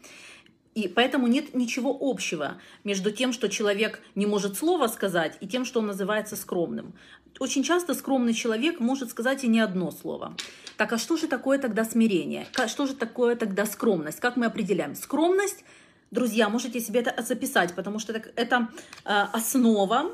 И 0.75 0.89
поэтому 0.89 1.27
нет 1.27 1.55
ничего 1.55 1.98
общего 2.00 2.58
между 2.84 3.10
тем, 3.10 3.32
что 3.32 3.48
человек 3.48 4.01
не 4.13 4.25
может 4.25 4.58
слова 4.58 4.88
сказать, 4.88 5.38
и 5.39 5.48
тем, 5.48 5.63
что 5.63 5.79
он 5.79 5.88
называется 5.88 6.36
скромным. 6.36 6.94
Очень 7.39 7.63
часто 7.63 7.94
скромный 7.94 8.34
человек 8.34 8.82
может 8.82 9.10
сказать 9.10 9.46
и 9.46 9.48
не 9.48 9.62
одно 9.62 9.91
слово. 9.91 10.36
Так, 10.75 10.91
а 10.91 10.98
что 10.98 11.15
же 11.15 11.27
такое 11.27 11.60
тогда 11.60 11.86
смирение? 11.86 12.46
Что 12.67 12.86
же 12.88 12.94
такое 12.94 13.38
тогда 13.38 13.65
скромность? 13.65 14.20
Как 14.20 14.36
мы 14.36 14.48
определяем? 14.48 14.96
Скромность, 14.96 15.63
друзья, 16.12 16.50
можете 16.50 16.82
себе 16.82 17.00
это 17.00 17.24
записать, 17.24 17.74
потому 17.74 18.00
что 18.00 18.12
это, 18.12 18.67
э, 19.05 19.10
основа 19.32 20.12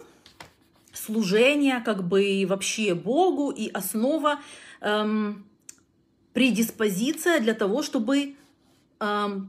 служения 0.94 1.82
как 1.84 2.08
бы 2.08 2.46
вообще 2.48 2.94
Богу 2.94 3.50
и 3.50 3.70
основа 3.72 4.40
эм, 4.82 5.46
предиспозиция 6.34 7.40
для 7.40 7.54
того, 7.54 7.82
чтобы 7.82 8.36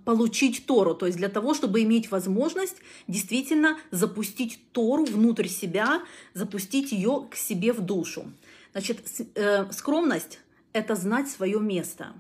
получить 0.05 0.65
Тору, 0.65 0.95
то 0.95 1.07
есть 1.07 1.19
для 1.19 1.29
того, 1.29 1.53
чтобы 1.53 1.83
иметь 1.83 2.11
возможность 2.11 2.77
действительно 3.07 3.77
запустить 3.91 4.59
Тору 4.73 5.05
внутрь 5.05 5.49
себя, 5.49 6.03
запустить 6.33 6.93
ее 6.93 7.27
к 7.31 7.37
себе 7.37 7.75
в 7.75 7.83
душу. 7.83 8.33
Значит, 8.73 9.07
э, 9.35 9.71
скромность– 9.71 10.41
это 10.73 10.95
знать 10.95 11.29
свое 11.29 11.61
место. 11.61 12.15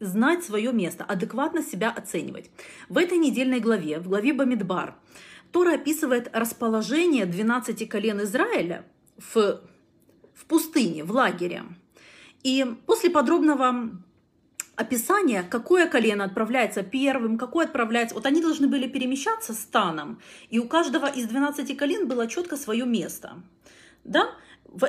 Знать 0.00 0.42
свое 0.42 0.72
место, 0.72 1.04
адекватно 1.04 1.62
себя 1.62 1.90
оценивать. 1.90 2.50
В 2.88 2.96
этой 2.96 3.18
недельной 3.18 3.60
главе, 3.60 3.98
в 3.98 4.08
главе 4.08 4.32
Бамидбар, 4.32 4.94
Тора 5.52 5.74
описывает 5.74 6.30
расположение 6.32 7.26
12 7.26 7.88
колен 7.88 8.22
Израиля 8.22 8.86
в, 9.18 9.60
в 10.34 10.44
пустыне, 10.46 11.04
в 11.04 11.12
лагере. 11.12 11.64
И 12.42 12.64
после 12.86 13.10
подробного 13.10 13.90
описание, 14.76 15.42
какое 15.42 15.86
колено 15.88 16.24
отправляется 16.24 16.82
первым, 16.82 17.38
какое 17.38 17.66
отправляется... 17.66 18.14
Вот 18.14 18.26
они 18.26 18.40
должны 18.42 18.66
были 18.66 18.88
перемещаться 18.88 19.52
станом, 19.52 20.20
и 20.50 20.58
у 20.58 20.66
каждого 20.66 21.06
из 21.06 21.26
12 21.26 21.76
колен 21.76 22.08
было 22.08 22.26
четко 22.26 22.56
свое 22.56 22.84
место. 22.84 23.34
Да? 24.04 24.30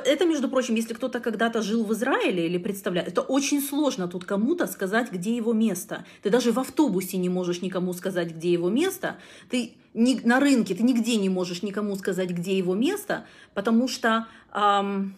Это, 0.04 0.24
между 0.24 0.48
прочим, 0.48 0.74
если 0.74 0.94
кто-то 0.94 1.20
когда-то 1.20 1.62
жил 1.62 1.84
в 1.84 1.92
Израиле 1.92 2.46
или 2.46 2.58
представляет, 2.58 3.08
это 3.08 3.20
очень 3.20 3.62
сложно 3.62 4.08
тут 4.08 4.24
кому-то 4.24 4.66
сказать, 4.66 5.12
где 5.12 5.36
его 5.36 5.52
место. 5.52 6.04
Ты 6.22 6.30
даже 6.30 6.50
в 6.50 6.58
автобусе 6.58 7.18
не 7.18 7.28
можешь 7.28 7.62
никому 7.62 7.92
сказать, 7.92 8.32
где 8.32 8.52
его 8.52 8.68
место. 8.68 9.16
Ты 9.48 9.74
ни, 9.94 10.20
на 10.24 10.40
рынке 10.40 10.74
ты 10.74 10.82
нигде 10.82 11.16
не 11.16 11.28
можешь 11.28 11.62
никому 11.62 11.94
сказать, 11.96 12.30
где 12.30 12.58
его 12.58 12.74
место, 12.74 13.26
потому 13.54 13.88
что... 13.88 14.26
Эм, 14.52 15.16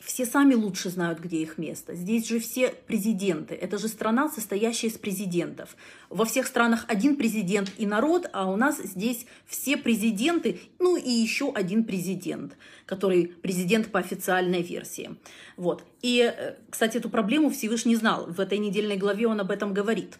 все 0.00 0.24
сами 0.26 0.54
лучше 0.54 0.90
знают, 0.90 1.18
где 1.18 1.38
их 1.42 1.58
место. 1.58 1.94
Здесь 1.94 2.28
же 2.28 2.38
все 2.38 2.70
президенты. 2.70 3.54
Это 3.54 3.78
же 3.78 3.88
страна, 3.88 4.28
состоящая 4.28 4.88
из 4.88 4.98
президентов. 4.98 5.76
Во 6.08 6.24
всех 6.24 6.46
странах 6.46 6.84
один 6.88 7.16
президент 7.16 7.72
и 7.78 7.86
народ, 7.86 8.28
а 8.32 8.50
у 8.50 8.56
нас 8.56 8.78
здесь 8.78 9.26
все 9.46 9.76
президенты, 9.76 10.60
ну 10.78 10.96
и 10.96 11.10
еще 11.10 11.52
один 11.52 11.84
президент, 11.84 12.56
который 12.86 13.26
президент 13.26 13.90
по 13.90 13.98
официальной 13.98 14.62
версии. 14.62 15.16
Вот. 15.56 15.84
И, 16.00 16.20
э, 16.20 16.54
кстати, 16.70 16.98
эту 16.98 17.10
проблему 17.10 17.50
Всевышний 17.50 17.96
знал. 17.96 18.26
В 18.26 18.40
этой 18.40 18.58
недельной 18.58 18.96
главе 18.96 19.26
он 19.26 19.40
об 19.40 19.50
этом 19.50 19.74
говорит. 19.74 20.18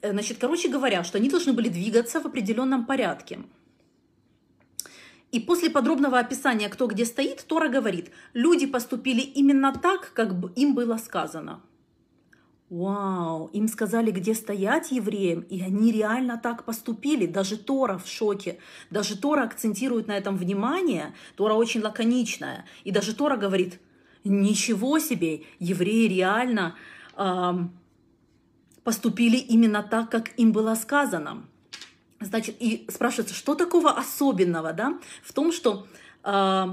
Э, 0.00 0.12
значит, 0.12 0.38
короче 0.38 0.68
говоря, 0.68 1.04
что 1.04 1.18
они 1.18 1.28
должны 1.28 1.52
были 1.52 1.68
двигаться 1.68 2.20
в 2.20 2.26
определенном 2.26 2.86
порядке. 2.86 3.40
И 5.32 5.38
после 5.38 5.70
подробного 5.70 6.18
описания, 6.18 6.68
кто 6.68 6.86
где 6.86 7.04
стоит, 7.04 7.44
Тора 7.46 7.68
говорит, 7.68 8.10
люди 8.34 8.66
поступили 8.66 9.20
именно 9.20 9.72
так, 9.72 10.12
как 10.12 10.34
им 10.56 10.74
было 10.74 10.96
сказано. 10.96 11.62
Вау, 12.68 13.50
им 13.52 13.66
сказали, 13.66 14.12
где 14.12 14.32
стоять 14.32 14.92
евреям, 14.92 15.40
и 15.40 15.60
они 15.60 15.90
реально 15.90 16.38
так 16.38 16.64
поступили. 16.64 17.26
Даже 17.26 17.56
Тора 17.56 17.98
в 17.98 18.06
шоке. 18.06 18.58
Даже 18.90 19.18
Тора 19.18 19.42
акцентирует 19.42 20.06
на 20.06 20.16
этом 20.16 20.36
внимание. 20.36 21.14
Тора 21.36 21.54
очень 21.54 21.82
лаконичная. 21.82 22.64
И 22.84 22.92
даже 22.92 23.14
Тора 23.14 23.36
говорит, 23.36 23.80
ничего 24.22 25.00
себе, 25.00 25.42
евреи 25.58 26.06
реально 26.06 26.76
эм, 27.16 27.72
поступили 28.84 29.36
именно 29.36 29.82
так, 29.82 30.08
как 30.08 30.38
им 30.38 30.52
было 30.52 30.76
сказано. 30.76 31.44
Значит, 32.20 32.56
и 32.60 32.86
спрашивается, 32.90 33.34
что 33.34 33.54
такого 33.54 33.92
особенного 33.92 34.74
да, 34.74 34.98
в 35.22 35.32
том, 35.32 35.52
что 35.52 35.86
э, 36.22 36.66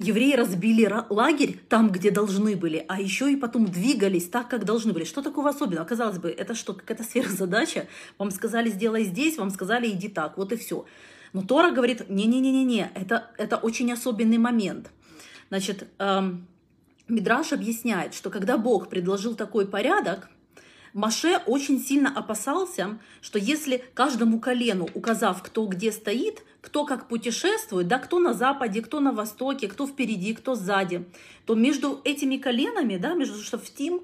евреи 0.00 0.34
разбили 0.34 0.92
лагерь 1.10 1.60
там, 1.68 1.92
где 1.92 2.10
должны 2.10 2.56
были, 2.56 2.84
а 2.88 3.00
еще 3.00 3.32
и 3.32 3.36
потом 3.36 3.66
двигались 3.66 4.28
так, 4.28 4.48
как 4.48 4.64
должны 4.64 4.92
были. 4.92 5.04
Что 5.04 5.22
такого 5.22 5.50
особенного? 5.50 5.86
Казалось 5.86 6.18
бы, 6.18 6.30
это 6.30 6.56
что, 6.56 6.74
какая-то 6.74 7.04
сверхзадача? 7.04 7.86
Вам 8.18 8.32
сказали, 8.32 8.68
сделай 8.68 9.04
здесь, 9.04 9.38
вам 9.38 9.50
сказали, 9.50 9.88
иди 9.88 10.08
так, 10.08 10.36
вот 10.36 10.52
и 10.52 10.56
все. 10.56 10.84
Но 11.32 11.42
Тора 11.42 11.70
говорит, 11.70 12.10
не-не-не-не, 12.10 12.90
это, 12.96 13.30
это 13.38 13.58
очень 13.58 13.92
особенный 13.92 14.38
момент. 14.38 14.90
Значит, 15.50 15.86
э, 16.00 16.32
Мидраш 17.06 17.52
объясняет, 17.52 18.14
что 18.14 18.30
когда 18.30 18.58
Бог 18.58 18.88
предложил 18.88 19.36
такой 19.36 19.68
порядок, 19.68 20.30
Маше 20.92 21.40
очень 21.46 21.80
сильно 21.80 22.10
опасался, 22.16 22.98
что 23.20 23.38
если 23.38 23.84
каждому 23.94 24.40
колену, 24.40 24.88
указав, 24.94 25.42
кто 25.42 25.66
где 25.66 25.92
стоит, 25.92 26.42
кто 26.60 26.84
как 26.84 27.08
путешествует, 27.08 27.88
да, 27.88 27.98
кто 27.98 28.18
на 28.18 28.34
западе, 28.34 28.82
кто 28.82 29.00
на 29.00 29.12
востоке, 29.12 29.68
кто 29.68 29.86
впереди, 29.86 30.34
кто 30.34 30.54
сзади, 30.54 31.04
то 31.46 31.54
между 31.54 32.00
этими 32.04 32.36
коленами, 32.36 32.96
да, 32.96 33.14
между 33.14 33.42
Шафтим 33.42 34.02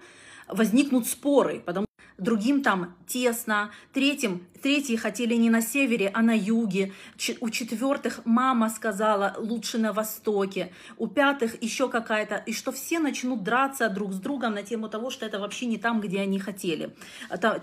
возникнут 0.49 1.07
споры, 1.07 1.61
потому 1.65 1.86
другим 2.19 2.63
там 2.63 2.95
тесно, 3.07 3.71
третьим, 3.93 4.47
третьи 4.63 4.97
хотели 4.97 5.35
не 5.35 5.51
на 5.51 5.61
севере, 5.61 6.11
а 6.15 6.23
на 6.23 6.37
юге, 6.37 6.93
у 7.41 7.51
четвертых 7.51 8.21
мама 8.25 8.71
сказала 8.71 9.35
лучше 9.39 9.79
на 9.79 9.93
востоке, 9.93 10.73
у 10.97 11.07
пятых 11.07 11.63
еще 11.63 11.89
какая-то, 11.89 12.37
и 12.37 12.53
что 12.53 12.73
все 12.73 12.99
начнут 12.99 13.43
драться 13.43 13.89
друг 13.89 14.13
с 14.13 14.19
другом 14.19 14.55
на 14.55 14.63
тему 14.63 14.89
того, 14.89 15.11
что 15.11 15.27
это 15.27 15.39
вообще 15.39 15.67
не 15.67 15.79
там, 15.79 16.01
где 16.01 16.21
они 16.21 16.39
хотели. 16.39 16.95
Это, 17.29 17.61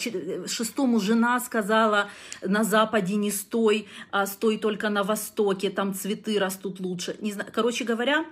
шестому 0.47 0.99
жена 0.99 1.39
сказала 1.39 2.09
на 2.41 2.63
западе 2.63 3.15
не 3.15 3.31
стой, 3.31 3.87
а 4.11 4.25
стой 4.25 4.57
только 4.57 4.89
на 4.89 5.03
востоке, 5.03 5.69
там 5.69 5.93
цветы 5.93 6.39
растут 6.39 6.79
лучше. 6.79 7.15
Не 7.19 7.31
знаю, 7.31 7.49
короче 7.53 7.83
говоря, 7.83 8.25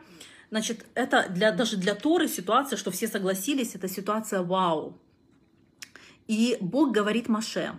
Значит, 0.51 0.85
это 0.95 1.27
для, 1.29 1.53
даже 1.53 1.77
для 1.77 1.95
Торы 1.95 2.27
ситуация, 2.27 2.75
что 2.75 2.91
все 2.91 3.07
согласились, 3.07 3.73
это 3.73 3.87
ситуация 3.87 4.41
вау. 4.43 4.97
И 6.31 6.57
Бог 6.61 6.93
говорит 6.93 7.27
Маше, 7.27 7.73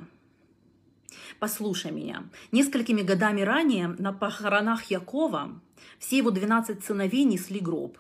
Послушай 1.38 1.90
меня. 1.90 2.25
Несколькими 2.52 3.00
годами 3.00 3.40
ранее 3.40 3.88
на 3.88 4.12
похоронах 4.12 4.90
Якова 4.90 5.59
все 5.99 6.18
его 6.18 6.30
12 6.30 6.85
сыновей 6.85 7.25
несли 7.25 7.61
гроб. 7.61 7.97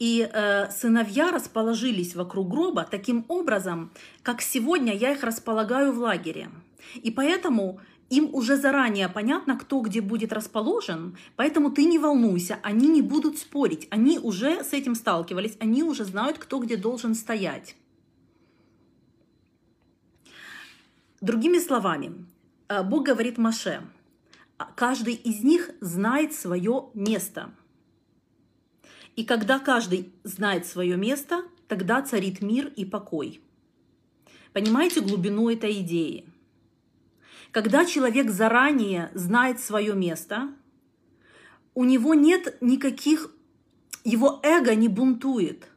И 0.00 0.28
э, 0.28 0.68
сыновья 0.72 1.30
расположились 1.30 2.16
вокруг 2.16 2.48
гроба 2.48 2.84
таким 2.90 3.24
образом, 3.28 3.92
как 4.24 4.42
сегодня 4.42 4.96
я 4.96 5.12
их 5.12 5.22
располагаю 5.22 5.92
в 5.92 5.98
лагере. 6.00 6.50
И 6.96 7.12
поэтому 7.12 7.78
им 8.08 8.34
уже 8.34 8.56
заранее 8.56 9.08
понятно, 9.08 9.56
кто 9.56 9.80
где 9.80 10.00
будет 10.00 10.32
расположен, 10.32 11.16
поэтому 11.36 11.70
ты 11.70 11.84
не 11.84 12.00
волнуйся, 12.00 12.58
они 12.64 12.88
не 12.88 13.00
будут 13.00 13.38
спорить, 13.38 13.86
они 13.90 14.18
уже 14.18 14.64
с 14.64 14.72
этим 14.72 14.96
сталкивались, 14.96 15.56
они 15.60 15.84
уже 15.84 16.04
знают, 16.04 16.38
кто 16.38 16.58
где 16.58 16.76
должен 16.76 17.14
стоять. 17.14 17.76
Другими 21.20 21.58
словами, 21.58 22.26
э, 22.68 22.82
Бог 22.82 23.04
говорит 23.04 23.36
Маше, 23.36 23.82
каждый 24.74 25.14
из 25.14 25.44
них 25.44 25.70
знает 25.80 26.32
свое 26.32 26.88
место. 26.94 27.52
И 29.16 29.24
когда 29.24 29.58
каждый 29.58 30.12
знает 30.24 30.66
свое 30.66 30.96
место, 30.96 31.42
тогда 31.68 32.00
царит 32.00 32.40
мир 32.40 32.72
и 32.74 32.86
покой. 32.86 33.42
Понимаете 34.54 35.02
глубину 35.02 35.50
этой 35.50 35.80
идеи? 35.80 36.24
Когда 37.50 37.84
человек 37.84 38.30
заранее 38.30 39.10
знает 39.14 39.60
свое 39.60 39.94
место, 39.94 40.52
у 41.74 41.84
него 41.84 42.14
нет 42.14 42.56
никаких, 42.62 43.30
его 44.04 44.40
эго 44.42 44.74
не 44.74 44.88
бунтует. 44.88 45.68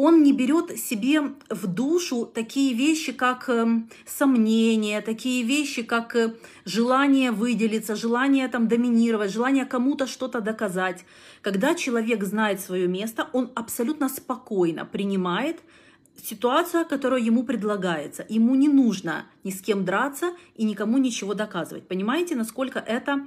Он 0.00 0.22
не 0.22 0.32
берет 0.32 0.78
себе 0.78 1.22
в 1.50 1.66
душу 1.66 2.24
такие 2.24 2.72
вещи, 2.72 3.10
как 3.10 3.48
эм, 3.48 3.90
сомнения, 4.06 5.00
такие 5.00 5.42
вещи, 5.42 5.82
как 5.82 6.14
э, 6.14 6.34
желание 6.64 7.32
выделиться, 7.32 7.96
желание 7.96 8.46
там 8.46 8.68
доминировать, 8.68 9.32
желание 9.32 9.64
кому-то 9.64 10.06
что-то 10.06 10.40
доказать. 10.40 11.04
Когда 11.42 11.74
человек 11.74 12.22
знает 12.22 12.60
свое 12.60 12.86
место, 12.86 13.26
он 13.32 13.50
абсолютно 13.56 14.08
спокойно 14.08 14.84
принимает 14.84 15.56
ситуация, 16.22 16.84
которая 16.84 17.20
ему 17.20 17.42
предлагается. 17.42 18.24
Ему 18.28 18.54
не 18.54 18.68
нужно 18.68 19.24
ни 19.42 19.50
с 19.50 19.60
кем 19.60 19.84
драться 19.84 20.30
и 20.54 20.62
никому 20.64 20.98
ничего 20.98 21.34
доказывать. 21.34 21.88
Понимаете, 21.88 22.36
насколько 22.36 22.78
это 22.78 23.26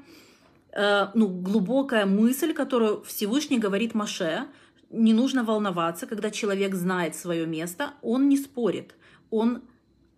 э, 0.71 1.07
ну, 1.15 1.27
глубокая 1.27 2.05
мысль, 2.05 2.53
которую 2.53 3.01
Всевышний 3.01 3.59
говорит 3.59 3.93
Маше. 3.93 4.45
Не 4.91 5.13
нужно 5.13 5.43
волноваться, 5.43 6.05
когда 6.05 6.31
человек 6.31 6.75
знает 6.75 7.15
свое 7.15 7.45
место, 7.45 7.93
он 8.01 8.27
не 8.29 8.37
спорит, 8.37 8.95
он, 9.29 9.61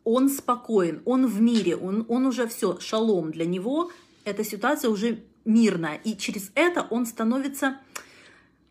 он 0.04 0.30
спокоен, 0.30 1.02
он 1.06 1.28
в 1.28 1.40
мире, 1.40 1.76
он, 1.76 2.06
он 2.10 2.26
уже 2.26 2.48
все, 2.48 2.80
шалом 2.80 3.32
для 3.32 3.46
него, 3.46 3.92
эта 4.26 4.44
ситуация 4.44 4.90
уже 4.90 5.24
мирная. 5.46 6.00
И 6.04 6.16
через 6.18 6.52
это 6.56 6.88
он 6.90 7.06
становится, 7.06 7.78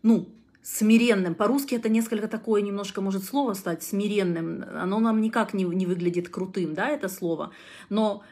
ну, 0.03 0.29
смиренным. 0.63 1.35
По-русски 1.35 1.75
это 1.75 1.89
несколько 1.89 2.29
такое 2.29 2.63
немножко 2.63 3.01
может 3.01 3.25
слово 3.25 3.55
стать 3.55 3.83
смиренным. 3.83 4.65
Оно 4.75 5.01
нам 5.01 5.21
никак 5.21 5.55
не, 5.55 5.65
не 5.65 5.87
выглядит 5.87 6.29
крутым, 6.29 6.75
да, 6.75 6.89
это 6.89 7.09
слово. 7.09 7.51
Но 7.89 8.23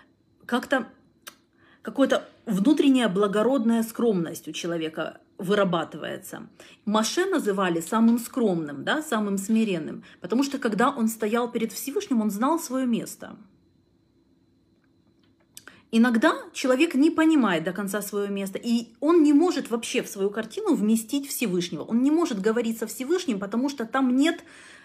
как-то 0.46 0.88
какая-то 1.82 2.28
внутренняя 2.50 3.08
благородная 3.08 3.82
скромность 3.82 4.48
у 4.48 4.52
человека 4.52 5.18
вырабатывается. 5.38 6.48
Маше 6.84 7.24
называли 7.26 7.80
самым 7.80 8.18
скромным, 8.18 8.84
да, 8.84 9.02
самым 9.02 9.38
смиренным, 9.38 10.04
потому 10.20 10.42
что 10.42 10.58
когда 10.58 10.90
он 10.90 11.08
стоял 11.08 11.50
перед 11.50 11.72
Всевышним, 11.72 12.20
он 12.20 12.30
знал 12.30 12.58
свое 12.58 12.86
место– 12.86 13.36
Иногда 15.92 16.36
человек 16.52 16.94
не 16.94 17.10
понимает 17.10 17.64
до 17.64 17.72
конца 17.72 18.00
свое 18.00 18.28
место, 18.28 18.58
и 18.62 18.90
он 19.00 19.24
не 19.24 19.32
может 19.32 19.70
вообще 19.70 20.02
в 20.02 20.08
свою 20.08 20.30
картину 20.30 20.74
вместить 20.74 21.28
Всевышнего. 21.28 21.82
Он 21.82 22.02
не 22.02 22.12
может 22.12 22.40
говорить 22.40 22.78
со 22.78 22.86
Всевышним, 22.86 23.40
потому 23.40 23.68
что 23.68 23.84
там 23.84 24.16
нет 24.16 24.44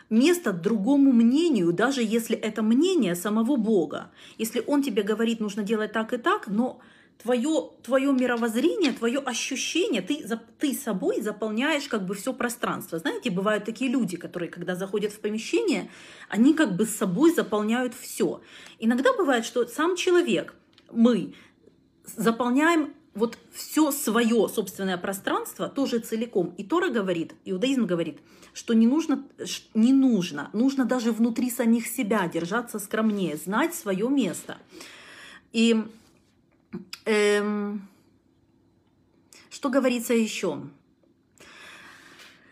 места 0.10 0.52
другому 0.52 1.12
мнению, 1.12 1.74
даже 1.74 2.02
если 2.02 2.36
это 2.36 2.64
мнение 2.64 3.16
самого 3.16 3.56
Бога. 3.56 4.12
Если 4.40 4.64
он 4.66 4.82
тебе 4.82 5.04
говорит, 5.04 5.40
нужно 5.40 5.62
делать 5.62 5.92
так 5.92 6.12
и 6.14 6.18
так, 6.18 6.48
но 6.48 6.80
твое, 7.22 7.70
твое 7.84 8.12
мировоззрение, 8.14 8.92
твое 8.92 9.20
ощущение, 9.20 10.02
ты, 10.02 10.24
ты 10.60 10.74
собой 10.74 11.22
заполняешь 11.22 11.88
как 11.88 12.06
бы 12.06 12.14
все 12.14 12.34
пространство. 12.34 13.00
Знаете, 13.00 13.32
бывают 13.32 13.66
такие 13.66 13.90
люди, 13.90 14.18
которые, 14.18 14.50
когда 14.50 14.76
заходят 14.76 15.12
в 15.12 15.20
помещение, 15.20 15.90
они 16.30 16.54
как 16.54 16.76
бы 16.76 16.86
с 16.86 16.96
собой 16.96 17.34
заполняют 17.34 17.94
все. 17.94 18.42
Иногда 18.80 19.14
бывает, 19.14 19.46
что 19.46 19.66
сам 19.68 19.96
человек– 19.96 20.54
мы 20.92 21.34
заполняем 22.06 22.94
вот 23.14 23.38
все 23.54 23.92
свое 23.92 24.50
собственное 24.50 24.98
пространство 24.98 25.70
тоже 25.70 26.00
целиком. 26.00 26.54
И 26.58 26.64
Тора 26.64 26.90
говорит, 26.90 27.34
иудаизм 27.46 27.86
говорит, 27.86 28.20
что 28.54 28.74
не 28.74 28.88
нужно, 28.88 29.24
не 29.74 29.94
нужно, 29.94 30.50
нужно 30.54 30.86
даже 30.86 31.12
внутри 31.12 31.50
самих 31.50 31.88
себя 31.88 32.28
держаться 32.28 32.78
скромнее, 32.80 33.38
знать 33.38 33.74
свое 33.74 34.10
место. 34.10 34.58
И 35.54 35.86
эм, 37.06 37.88
что 39.50 39.70
говорится 39.70 40.14
еще? 40.14 40.62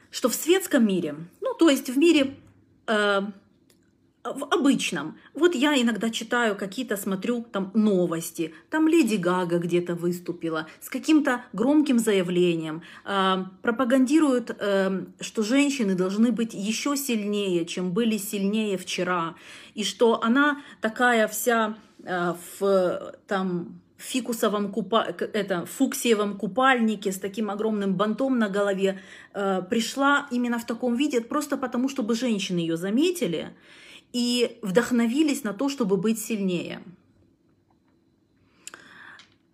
Что 0.09 0.29
в 0.29 0.35
светском 0.35 0.85
мире, 0.87 1.15
ну 1.41 1.53
то 1.53 1.69
есть 1.69 1.89
в 1.89 1.97
мире 1.97 2.37
э, 2.87 3.21
в 4.23 4.45
обычном. 4.53 5.17
Вот 5.33 5.53
я 5.53 5.79
иногда 5.79 6.09
читаю 6.09 6.55
какие-то, 6.55 6.95
смотрю 6.95 7.45
там 7.51 7.71
новости, 7.73 8.53
там 8.69 8.87
Леди 8.87 9.15
Гага 9.15 9.57
где-то 9.57 9.95
выступила 9.95 10.67
с 10.79 10.89
каким-то 10.89 11.43
громким 11.51 11.99
заявлением, 11.99 12.83
э, 13.05 13.45
пропагандируют, 13.61 14.55
э, 14.57 15.05
что 15.19 15.43
женщины 15.43 15.95
должны 15.95 16.31
быть 16.31 16.53
еще 16.53 16.95
сильнее, 16.95 17.65
чем 17.65 17.91
были 17.91 18.17
сильнее 18.17 18.77
вчера, 18.77 19.35
и 19.73 19.83
что 19.83 20.23
она 20.23 20.61
такая 20.79 21.27
вся 21.27 21.77
э, 22.03 22.33
в 22.59 23.15
там 23.27 23.81
фикусовом 23.97 24.71
купа... 24.71 25.03
это, 25.19 25.65
фуксиевом 25.65 26.37
купальнике 26.37 27.11
с 27.11 27.19
таким 27.19 27.49
огромным 27.49 27.95
бантом 27.95 28.37
на 28.37 28.49
голове 28.49 28.99
э, 29.33 29.61
пришла 29.69 30.27
именно 30.31 30.59
в 30.59 30.65
таком 30.65 30.95
виде, 30.95 31.21
просто 31.21 31.57
потому, 31.57 31.89
чтобы 31.89 32.15
женщины 32.15 32.59
ее 32.59 32.77
заметили, 32.77 33.55
и 34.11 34.59
вдохновились 34.61 35.43
на 35.43 35.53
то, 35.53 35.69
чтобы 35.69 35.97
быть 35.97 36.19
сильнее. 36.19 36.81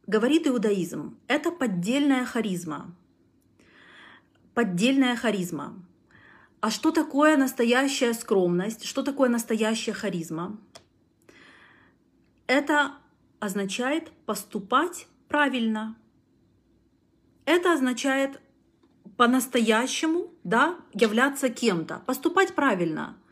Говорит 0.08 0.48
иудаизм, 0.48 1.18
это 1.28 1.52
поддельная 1.52 2.26
харизма. 2.26 2.96
Поддельная 4.56 5.16
харизма. 5.16 5.76
А 6.62 6.72
что 6.72 6.92
такое 6.92 7.38
настоящая 7.38 8.14
скромность? 8.14 8.86
Что 8.86 9.04
такое 9.04 9.30
настоящая 9.30 9.94
харизма? 9.94 10.58
Это 12.48 12.94
означает 13.40 14.12
поступать 14.26 15.08
правильно. 15.28 15.96
Это 17.46 17.74
означает 17.74 18.42
по-настоящему 19.18 20.32
да, 20.44 20.76
являться 20.94 21.50
кем-то, 21.50 22.02
поступать 22.06 22.56
правильно– 22.56 23.18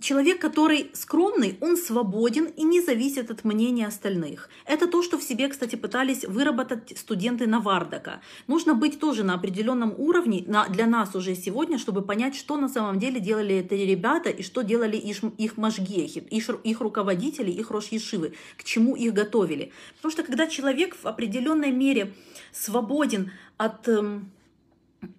человек, 0.00 0.40
который 0.40 0.90
скромный, 0.92 1.56
он 1.60 1.76
свободен 1.76 2.46
и 2.46 2.62
не 2.62 2.80
зависит 2.80 3.30
от 3.30 3.44
мнения 3.44 3.86
остальных. 3.86 4.48
Это 4.66 4.86
то, 4.86 5.02
что 5.02 5.18
в 5.18 5.22
себе, 5.22 5.48
кстати, 5.48 5.76
пытались 5.76 6.24
выработать 6.24 6.98
студенты 6.98 7.46
Навардака. 7.46 8.20
Нужно 8.46 8.74
быть 8.74 8.98
тоже 8.98 9.22
на 9.22 9.34
определенном 9.34 9.94
уровне 9.96 10.44
на, 10.46 10.68
для 10.68 10.86
нас 10.86 11.14
уже 11.14 11.34
сегодня, 11.34 11.78
чтобы 11.78 12.02
понять, 12.02 12.34
что 12.34 12.56
на 12.56 12.68
самом 12.68 12.98
деле 12.98 13.20
делали 13.20 13.56
эти 13.56 13.74
ребята 13.74 14.30
и 14.30 14.42
что 14.42 14.62
делали 14.62 14.96
их, 14.96 15.22
их 15.38 15.56
мажгехи, 15.56 16.18
их, 16.30 16.50
их 16.64 16.80
руководители, 16.80 17.50
их 17.50 17.70
рошьешивы, 17.70 18.34
к 18.56 18.64
чему 18.64 18.96
их 18.96 19.14
готовили. 19.14 19.72
Потому 19.96 20.12
что 20.12 20.22
когда 20.22 20.46
человек 20.46 20.96
в 20.96 21.06
определенной 21.06 21.70
мере 21.70 22.12
свободен 22.52 23.30
от... 23.56 23.88
Эм, 23.88 24.30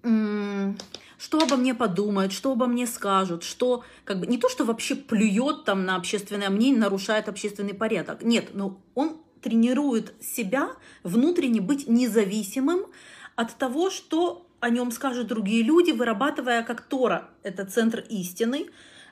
эм, 0.03 0.77
что 1.17 1.39
обо 1.39 1.56
мне 1.56 1.73
подумают, 1.73 2.32
что 2.32 2.51
обо 2.51 2.67
мне 2.67 2.88
скажут, 2.88 3.43
что 3.43 3.84
как 4.04 4.19
бы 4.19 4.28
не 4.28 4.38
то, 4.38 4.49
что 4.49 4.65
вообще 4.65 4.95
плюет 4.95 5.65
там 5.65 5.86
на 5.86 5.95
общественное 5.95 6.49
мнение, 6.49 6.80
нарушает 6.80 7.30
общественный 7.30 7.73
порядок. 7.73 8.23
Нет, 8.23 8.49
но 8.54 8.80
он 8.93 9.17
тренирует 9.41 10.13
себя 10.21 10.71
внутренне 11.04 11.62
быть 11.62 11.88
независимым 11.88 12.88
от 13.36 13.56
того, 13.58 13.89
что 13.89 14.47
о 14.60 14.69
нем 14.69 14.91
скажут 14.91 15.28
другие 15.28 15.63
люди, 15.63 15.91
вырабатывая 15.91 16.63
как 16.63 16.82
Тора, 16.82 17.30
это 17.43 17.65
центр 17.65 18.04
истины. 18.10 18.67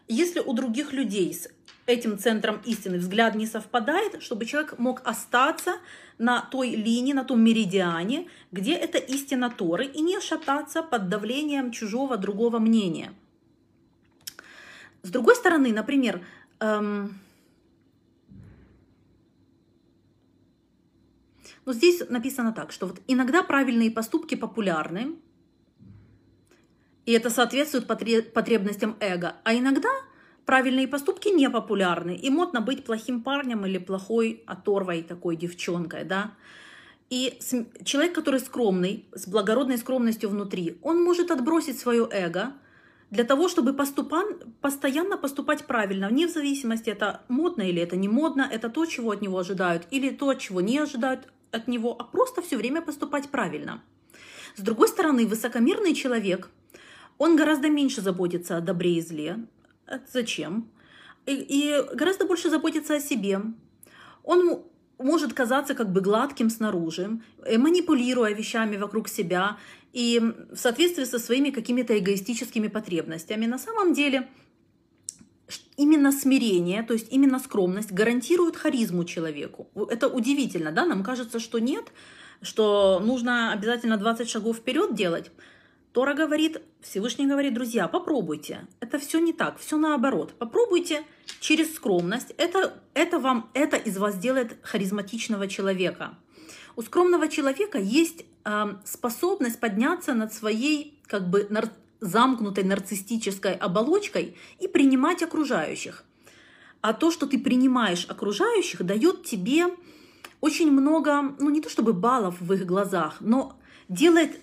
Если 0.08 0.40
у 0.40 0.54
других 0.54 0.92
людей 0.92 1.38
этим 1.86 2.18
центром 2.18 2.62
истины 2.66 2.98
взгляд 2.98 3.36
не 3.36 3.46
совпадает, 3.46 4.22
чтобы 4.22 4.46
человек 4.46 4.80
мог 4.80 5.02
остаться 5.04 5.76
на 6.18 6.42
той 6.42 6.70
линии, 6.70 7.14
на 7.14 7.24
том 7.24 7.42
меридиане, 7.42 8.28
где 8.52 8.74
это 8.74 8.98
истина 8.98 9.50
Торы, 9.50 9.86
и 9.86 10.02
не 10.02 10.20
шататься 10.20 10.84
под 10.84 11.10
давлением 11.10 11.72
чужого 11.72 12.18
другого 12.18 12.60
мнения. 12.60 13.14
С 15.02 15.10
другой 15.10 15.36
стороны, 15.36 15.74
например, 15.74 16.26
эм, 16.60 17.20
Но 21.66 21.74
здесь 21.74 22.04
написано 22.10 22.52
так, 22.52 22.72
что 22.72 22.88
вот 22.88 23.02
иногда 23.08 23.42
правильные 23.42 23.90
поступки 23.90 24.36
популярны, 24.36 25.16
и 27.06 27.12
это 27.12 27.30
соответствует 27.30 27.88
потребностям 27.88 28.98
эго, 29.00 29.36
а 29.44 29.54
иногда 29.54 29.90
правильные 30.46 30.88
поступки 30.88 31.30
не 31.30 31.50
популярны, 31.50 32.16
и 32.16 32.30
модно 32.30 32.62
быть 32.62 32.84
плохим 32.84 33.22
парнем 33.22 33.66
или 33.66 33.78
плохой 33.78 34.44
оторвой 34.46 35.04
такой 35.04 35.36
девчонкой, 35.36 36.04
да. 36.04 36.34
И 37.10 37.40
человек, 37.84 38.14
который 38.14 38.40
скромный, 38.40 39.06
с 39.14 39.28
благородной 39.28 39.78
скромностью 39.78 40.30
внутри, 40.30 40.78
он 40.82 41.04
может 41.04 41.32
отбросить 41.32 41.80
свое 41.80 42.08
эго 42.12 42.54
для 43.12 43.24
того, 43.24 43.48
чтобы 43.48 43.74
поступан, 43.74 44.40
постоянно 44.62 45.18
поступать 45.18 45.66
правильно, 45.66 46.10
вне 46.10 46.28
зависимости, 46.28 46.90
это 46.90 47.22
модно 47.28 47.62
или 47.62 47.80
это 47.80 47.96
не 47.96 48.08
модно, 48.08 48.50
это 48.52 48.70
то, 48.70 48.86
чего 48.88 49.12
от 49.12 49.22
него 49.22 49.38
ожидают, 49.38 49.88
или 49.92 50.10
то, 50.10 50.34
чего 50.34 50.62
не 50.62 50.80
ожидают 50.80 51.28
от 51.52 51.68
него, 51.68 51.96
а 52.00 52.04
просто 52.04 52.42
все 52.42 52.58
время 52.58 52.82
поступать 52.82 53.30
правильно. 53.30 53.84
С 54.56 54.62
другой 54.62 54.88
стороны, 54.88 55.28
высокомерный 55.28 55.94
человек, 55.94 56.50
он 57.20 57.36
гораздо 57.36 57.70
меньше 57.70 58.02
заботится 58.02 58.58
о 58.58 58.62
добре 58.62 58.98
и 58.98 59.02
зле. 59.02 59.46
Зачем? 60.12 60.70
И, 61.26 61.34
и 61.34 61.96
гораздо 61.96 62.26
больше 62.26 62.50
заботится 62.50 62.96
о 62.96 63.00
себе. 63.00 63.42
Он 64.24 64.64
может 64.98 65.34
казаться 65.34 65.74
как 65.74 65.92
бы 65.92 66.02
гладким 66.02 66.50
снаружи, 66.50 67.20
э, 67.46 67.58
манипулируя 67.58 68.34
вещами 68.34 68.78
вокруг 68.78 69.10
себя 69.10 69.58
и 69.92 70.20
в 70.52 70.58
соответствии 70.58 71.04
со 71.04 71.20
своими 71.20 71.50
какими-то 71.50 71.98
эгоистическими 71.98 72.68
потребностями. 72.68 73.46
На 73.46 73.60
самом 73.60 73.94
деле 73.94 74.28
именно 75.78 76.12
смирение, 76.12 76.84
то 76.84 76.94
есть 76.94 77.12
именно 77.12 77.40
скромность 77.40 77.92
гарантирует 77.92 78.56
харизму 78.56 79.04
человеку. 79.06 79.68
Это 79.90 80.08
удивительно, 80.08 80.72
да? 80.72 80.86
Нам 80.86 81.04
кажется, 81.04 81.40
что 81.40 81.60
нет, 81.60 81.86
что 82.42 83.00
нужно 83.04 83.54
обязательно 83.54 83.98
20 83.98 84.30
шагов 84.30 84.58
вперед 84.58 84.96
делать. 84.96 85.32
Тора 85.94 86.16
говорит, 86.16 86.60
Всевышний 86.82 87.28
говорит, 87.28 87.54
друзья, 87.54 87.88
попробуйте. 87.88 88.68
Это 88.80 88.98
все 88.98 89.20
не 89.20 89.32
так, 89.32 89.60
все 89.60 89.78
наоборот. 89.78 90.34
Попробуйте 90.40 91.04
через 91.40 91.76
скромность. 91.76 92.34
Это, 92.38 92.74
это 92.96 93.20
вам, 93.20 93.52
это 93.54 93.78
из 93.78 94.00
вас 94.00 94.18
делает 94.18 94.58
харизматичного 94.64 95.48
человека. 95.48 96.16
У 96.76 96.82
скромного 96.82 97.28
человека 97.28 97.78
есть 97.78 98.26
э, 98.44 98.76
способность 98.84 99.60
подняться 99.60 100.16
над 100.16 100.34
своей 100.34 101.00
как 101.06 101.30
бы 101.30 101.46
нар 101.52 101.70
замкнутой 102.00 102.64
нарциссической 102.64 103.54
оболочкой 103.54 104.36
и 104.60 104.68
принимать 104.68 105.22
окружающих. 105.22 106.04
А 106.82 106.94
то, 106.94 107.12
что 107.12 107.28
ты 107.28 107.38
принимаешь 107.38 108.08
окружающих, 108.10 108.84
дает 108.84 109.24
тебе 109.24 109.68
очень 110.42 110.72
много, 110.72 111.36
ну 111.40 111.52
не 111.52 111.62
то 111.62 111.70
чтобы 111.70 111.94
баллов 111.94 112.42
в 112.42 112.52
их 112.52 112.66
глазах, 112.66 113.18
но 113.20 113.58
делает 113.88 114.40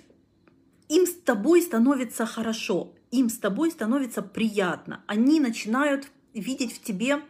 им 0.91 1.07
с 1.07 1.15
тобой 1.15 1.63
становится 1.63 2.27
хорошо, 2.27 2.93
им 3.13 3.29
с 3.29 3.39
тобой 3.39 3.71
становится 3.71 4.23
приятно. 4.23 5.03
Они 5.07 5.39
начинают 5.39 6.09
видеть 6.35 6.75
в 6.75 6.83
тебе 6.83 7.23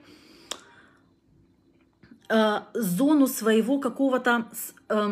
э, 2.31 2.61
зону 2.73 3.27
своего 3.27 3.79
какого-то 3.79 4.49
э, 4.89 5.09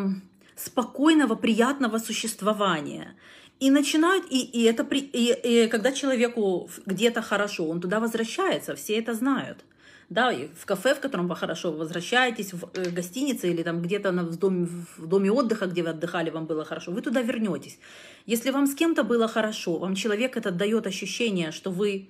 спокойного, 0.56 1.34
приятного 1.34 1.98
существования. 1.98 3.16
И 3.61 3.70
начинают, 3.70 4.24
и, 4.30 4.40
и 4.40 4.62
это 4.62 4.82
при, 4.82 5.00
и, 5.00 5.64
и 5.64 5.68
когда 5.68 5.92
человеку 5.92 6.70
где-то 6.87 7.20
хорошо, 7.20 7.68
он 7.68 7.82
туда 7.82 8.00
возвращается, 8.00 8.74
все 8.74 8.98
это 8.98 9.12
знают 9.12 9.64
да, 10.10 10.32
в 10.32 10.64
кафе, 10.64 10.94
в 10.94 11.00
котором 11.00 11.28
вы 11.28 11.36
хорошо 11.36 11.72
возвращаетесь, 11.72 12.52
в 12.52 12.70
э, 12.74 12.90
гостинице 12.90 13.50
или 13.50 13.62
там 13.62 13.82
где-то 13.82 14.12
в 14.12 14.36
доме, 14.38 14.66
в 14.96 15.06
доме 15.06 15.30
отдыха, 15.30 15.66
где 15.66 15.82
вы 15.82 15.90
отдыхали, 15.90 16.30
вам 16.30 16.46
было 16.46 16.64
хорошо, 16.64 16.92
вы 16.92 17.02
туда 17.02 17.20
вернетесь. 17.20 17.78
Если 18.26 18.50
вам 18.50 18.66
с 18.66 18.74
кем-то 18.74 19.04
было 19.04 19.28
хорошо, 19.28 19.78
вам 19.78 19.94
человек 19.94 20.36
это 20.36 20.50
дает 20.50 20.86
ощущение, 20.86 21.52
что 21.52 21.70
вы 21.70 22.08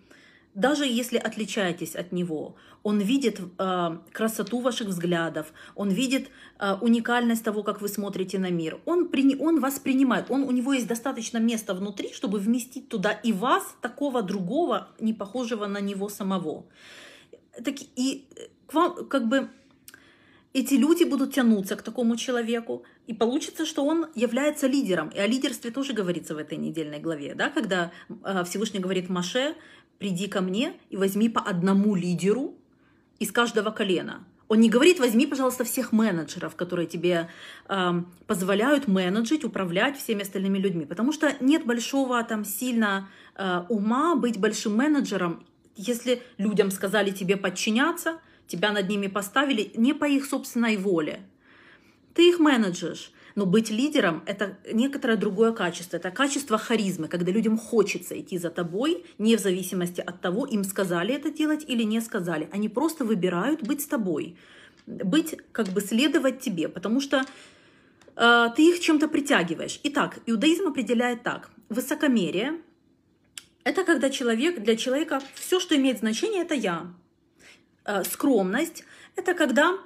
даже 0.54 0.86
если 0.86 1.18
отличаетесь 1.18 1.94
от 1.94 2.12
него, 2.12 2.56
он 2.82 3.00
видит 3.00 3.40
э, 3.40 3.98
красоту 4.12 4.60
ваших 4.60 4.88
взглядов, 4.88 5.52
он 5.74 5.90
видит 5.90 6.30
э, 6.58 6.74
уникальность 6.80 7.44
того, 7.44 7.62
как 7.62 7.80
вы 7.80 7.88
смотрите 7.88 8.38
на 8.38 8.50
мир. 8.50 8.78
Он, 8.86 9.08
при, 9.08 9.36
он 9.36 9.60
вас 9.60 9.78
принимает, 9.78 10.30
он, 10.30 10.42
у 10.42 10.50
него 10.50 10.72
есть 10.72 10.86
достаточно 10.86 11.38
места 11.38 11.74
внутри, 11.74 12.12
чтобы 12.12 12.38
вместить 12.38 12.88
туда 12.88 13.12
и 13.12 13.32
вас, 13.32 13.64
такого 13.80 14.22
другого, 14.22 14.88
не 15.00 15.12
похожего 15.12 15.66
на 15.66 15.80
него 15.80 16.08
самого 16.08 16.64
так, 17.62 17.74
и 17.96 18.26
э, 18.36 18.46
к 18.66 18.74
вам 18.74 19.06
как 19.06 19.28
бы 19.28 19.48
эти 20.52 20.74
люди 20.74 21.04
будут 21.04 21.34
тянуться 21.34 21.76
к 21.76 21.82
такому 21.82 22.16
человеку, 22.16 22.84
и 23.06 23.14
получится, 23.14 23.66
что 23.66 23.84
он 23.84 24.06
является 24.14 24.66
лидером. 24.66 25.08
И 25.10 25.18
о 25.18 25.26
лидерстве 25.26 25.70
тоже 25.70 25.92
говорится 25.92 26.34
в 26.34 26.38
этой 26.38 26.58
недельной 26.58 27.00
главе, 27.00 27.34
да, 27.34 27.50
когда 27.50 27.92
э, 28.08 28.44
Всевышний 28.44 28.80
говорит 28.80 29.08
Маше, 29.08 29.54
приди 29.98 30.28
ко 30.28 30.40
мне 30.40 30.74
и 30.90 30.96
возьми 30.96 31.28
по 31.28 31.40
одному 31.40 31.94
лидеру 31.94 32.54
из 33.18 33.32
каждого 33.32 33.70
колена. 33.70 34.24
Он 34.48 34.60
не 34.60 34.70
говорит, 34.70 34.98
возьми, 34.98 35.26
пожалуйста, 35.26 35.64
всех 35.64 35.92
менеджеров, 35.92 36.56
которые 36.56 36.86
тебе 36.86 37.28
э, 37.68 38.02
позволяют 38.26 38.88
менеджить, 38.88 39.44
управлять 39.44 39.98
всеми 39.98 40.22
остальными 40.22 40.58
людьми. 40.58 40.86
Потому 40.86 41.12
что 41.12 41.34
нет 41.40 41.66
большого 41.66 42.22
там 42.24 42.44
сильно 42.44 43.08
э, 43.36 43.64
ума 43.68 44.16
быть 44.16 44.38
большим 44.38 44.74
менеджером 44.74 45.44
если 45.78 46.22
людям 46.36 46.70
сказали 46.70 47.10
тебе 47.10 47.36
подчиняться, 47.36 48.20
тебя 48.46 48.72
над 48.72 48.88
ними 48.88 49.06
поставили 49.06 49.72
не 49.74 49.94
по 49.94 50.04
их 50.04 50.26
собственной 50.26 50.76
воле, 50.76 51.20
ты 52.14 52.28
их 52.28 52.40
менеджешь. 52.40 53.12
Но 53.36 53.46
быть 53.46 53.70
лидером– 53.70 54.24
это 54.26 54.58
некоторое 54.72 55.16
другое 55.16 55.52
качество. 55.52 55.96
Это 55.96 56.10
качество 56.10 56.58
харизмы, 56.58 57.06
когда 57.06 57.30
людям 57.30 57.56
хочется 57.56 58.18
идти 58.18 58.36
за 58.36 58.50
тобой, 58.50 59.06
не 59.18 59.36
в 59.36 59.40
зависимости 59.40 60.00
от 60.00 60.20
того, 60.20 60.44
им 60.44 60.64
сказали 60.64 61.14
это 61.14 61.30
делать 61.30 61.64
или 61.68 61.84
не 61.84 62.00
сказали. 62.00 62.48
Они 62.50 62.68
просто 62.68 63.04
выбирают 63.04 63.62
быть 63.62 63.82
с 63.82 63.86
тобой, 63.86 64.36
быть, 64.86 65.36
как 65.52 65.68
бы 65.68 65.80
следовать 65.80 66.40
тебе, 66.40 66.68
потому 66.68 67.00
что 67.00 67.24
э, 68.16 68.46
ты 68.56 68.68
их 68.68 68.80
чем-то 68.80 69.06
притягиваешь. 69.06 69.78
Итак, 69.84 70.18
иудаизм 70.26 70.66
определяет 70.66 71.22
так. 71.22 71.50
Высокомерие 71.68 72.54
это 73.68 73.84
когда 73.84 74.08
человек, 74.08 74.62
для 74.62 74.76
человека 74.76 75.20
все, 75.34 75.60
что 75.60 75.76
имеет 75.76 75.98
значение, 75.98 76.42
это 76.42 76.54
я. 76.54 76.86
Э, 77.84 78.02
скромность– 78.02 78.84
это 79.16 79.34
когда 79.34 79.78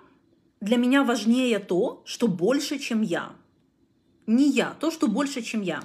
для 0.61 0.77
меня 0.77 1.03
важнее 1.03 1.59
то, 1.59 2.01
что 2.05 2.29
больше, 2.29 2.79
чем 2.79 3.03
я. 3.03 3.33
Не 4.29 4.49
я, 4.49 4.77
то, 4.79 4.93
что 4.93 5.09
больше, 5.09 5.43
чем 5.43 5.63
я. 5.63 5.83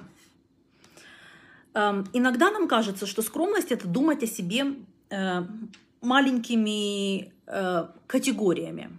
Эм, 1.74 2.08
иногда 2.14 2.52
нам 2.52 2.68
кажется, 2.68 3.08
что 3.08 3.24
скромность– 3.24 3.72
это 3.72 3.88
думать 3.88 4.22
о 4.22 4.28
себе 4.28 4.76
э, 5.10 5.44
маленькими 6.02 7.34
э, 7.48 7.88
категориями. 8.06 8.90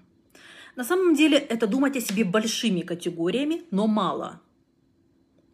На 0.75 0.85
самом 0.85 1.15
деле 1.15 1.39
это 1.39 1.69
думать 1.69 1.97
о 1.97 2.01
себе 2.01 2.25
большими 2.25 2.81
категориями, 2.81 3.63
но 3.71 3.87
мало. 3.87 4.41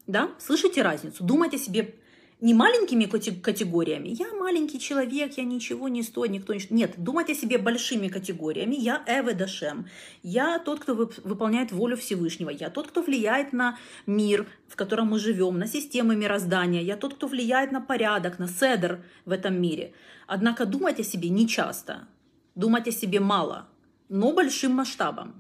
Да? 0.06 0.30
Слышите 0.38 0.80
разницу? 0.80 1.22
Думать 1.22 1.52
о 1.52 1.58
себе 1.58 1.94
не 2.40 2.52
маленькими 2.52 3.06
категориями. 3.06 4.08
Я 4.08 4.32
маленький 4.34 4.78
человек, 4.78 5.38
я 5.38 5.44
ничего 5.44 5.88
не 5.88 6.02
стою, 6.02 6.30
никто 6.30 6.52
не... 6.52 6.60
Нет, 6.70 6.94
думать 6.96 7.30
о 7.30 7.34
себе 7.34 7.58
большими 7.58 8.08
категориями. 8.08 8.74
Я 8.74 9.02
Эве 9.06 9.34
Дашем. 9.34 9.86
Я 10.22 10.58
тот, 10.58 10.80
кто 10.80 10.94
выполняет 10.94 11.72
волю 11.72 11.96
Всевышнего. 11.96 12.50
Я 12.50 12.70
тот, 12.70 12.88
кто 12.88 13.02
влияет 13.02 13.52
на 13.52 13.78
мир, 14.06 14.46
в 14.68 14.76
котором 14.76 15.08
мы 15.08 15.18
живем, 15.18 15.58
на 15.58 15.66
системы 15.66 16.16
мироздания. 16.16 16.82
Я 16.82 16.96
тот, 16.96 17.14
кто 17.14 17.28
влияет 17.28 17.72
на 17.72 17.80
порядок, 17.80 18.38
на 18.38 18.48
седр 18.48 19.02
в 19.24 19.30
этом 19.30 19.60
мире. 19.60 19.94
Однако 20.26 20.66
думать 20.66 21.00
о 21.00 21.04
себе 21.04 21.28
не 21.28 21.48
часто. 21.48 22.08
Думать 22.54 22.88
о 22.88 22.92
себе 22.92 23.20
мало, 23.20 23.68
но 24.08 24.32
большим 24.32 24.72
масштабом. 24.72 25.34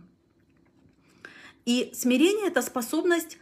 И 1.64 1.90
смирение– 1.94 2.46
это 2.48 2.60
способность 2.62 3.38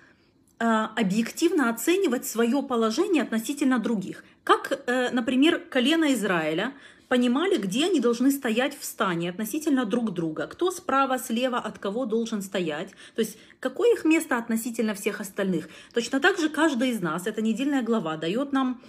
объективно 0.64 1.70
оценивать 1.70 2.24
свое 2.24 2.62
положение 2.62 3.24
относительно 3.24 3.80
других. 3.80 4.24
Как, 4.44 4.70
э, 4.86 5.10
например, 5.10 5.58
колено 5.58 6.12
Израиля 6.12 6.72
понимали, 7.08 7.56
где 7.56 7.86
они 7.86 7.98
должны 7.98 8.30
стоять 8.30 8.78
в 8.78 8.84
стане 8.84 9.30
относительно 9.30 9.84
друг 9.84 10.12
друга, 10.12 10.46
кто 10.46 10.70
справа, 10.70 11.18
слева 11.18 11.58
от 11.58 11.80
кого 11.80 12.06
должен 12.06 12.42
стоять, 12.42 12.90
то 13.16 13.22
есть 13.22 13.38
какое 13.58 13.92
их 13.94 14.04
место 14.04 14.38
относительно 14.38 14.94
всех 14.94 15.20
остальных. 15.20 15.68
Точно 15.92 16.20
так 16.20 16.38
же 16.38 16.48
каждый 16.48 16.90
из 16.90 17.00
нас, 17.00 17.26
эта 17.26 17.42
недельная 17.42 17.82
глава 17.82 18.16
дает 18.16 18.52
нам 18.52 18.80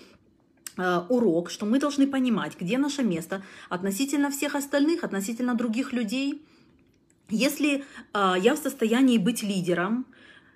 э, 0.77 1.01
урок, 1.09 1.49
что 1.49 1.65
мы 1.65 1.79
должны 1.79 2.05
понимать, 2.05 2.53
где 2.59 2.77
наше 2.77 3.01
место 3.01 3.41
относительно 3.69 4.29
всех 4.29 4.53
остальных, 4.53 5.03
относительно 5.03 5.55
других 5.55 5.91
людей. 5.91 6.45
Если 7.29 7.83
я 8.13 8.53
в 8.53 8.57
состоянии 8.57 9.17
быть 9.17 9.41
лидером, 9.41 10.05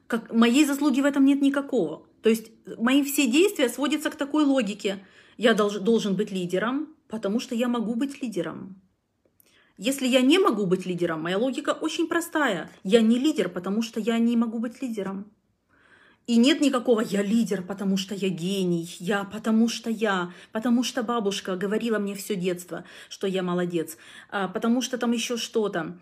как, 0.07 0.33
моей 0.33 0.65
заслуги 0.65 1.01
в 1.01 1.05
этом 1.05 1.25
нет 1.25 1.41
никакого. 1.41 2.07
То 2.21 2.29
есть 2.29 2.51
мои 2.77 3.03
все 3.03 3.27
действия 3.27 3.69
сводятся 3.69 4.09
к 4.09 4.15
такой 4.15 4.43
логике. 4.45 5.05
Я 5.37 5.53
долж, 5.53 5.75
должен 5.75 6.15
быть 6.15 6.31
лидером, 6.31 6.95
потому 7.07 7.39
что 7.39 7.55
я 7.55 7.67
могу 7.67 7.95
быть 7.95 8.21
лидером. 8.21 8.81
Если 9.77 10.07
я 10.07 10.21
не 10.21 10.39
могу 10.39 10.65
быть 10.65 10.87
лидером, 10.87 11.21
моя 11.21 11.37
логика 11.37 11.69
очень 11.69 12.07
простая. 12.07 12.71
Я 12.83 13.01
не 13.01 13.19
лидер, 13.19 13.47
потому 13.49 13.83
что 13.83 13.99
я 13.99 14.17
не 14.17 14.35
могу 14.35 14.57
быть 14.57 14.81
лидером. 14.81 15.31
И 16.25 16.35
нет 16.35 16.59
никакого 16.59 16.99
«я 16.99 17.21
лидер, 17.21 17.61
потому 17.61 17.95
что 17.95 18.13
я 18.13 18.27
гений», 18.27 18.97
«я 18.99 19.23
потому 19.23 19.69
что 19.69 19.89
я», 19.89 20.33
«потому 20.51 20.83
что 20.83 21.01
бабушка 21.01 21.55
говорила 21.55 21.99
мне 21.99 22.15
все 22.15 22.35
детство, 22.35 22.83
что 23.07 23.27
я 23.27 23.43
молодец», 23.43 23.97
а, 24.29 24.49
«потому 24.49 24.81
что 24.81 24.97
там 24.97 25.13
еще 25.13 25.37
что-то». 25.37 25.97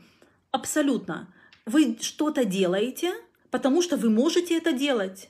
Абсолютно. 0.49 1.31
Вы 1.67 1.99
что-то 2.01 2.43
делаете, 2.43 3.13
потому 3.55 3.81
что 3.81 3.95
вы 3.95 4.09
можете 4.09 4.57
это 4.57 4.73
делать. 4.73 5.29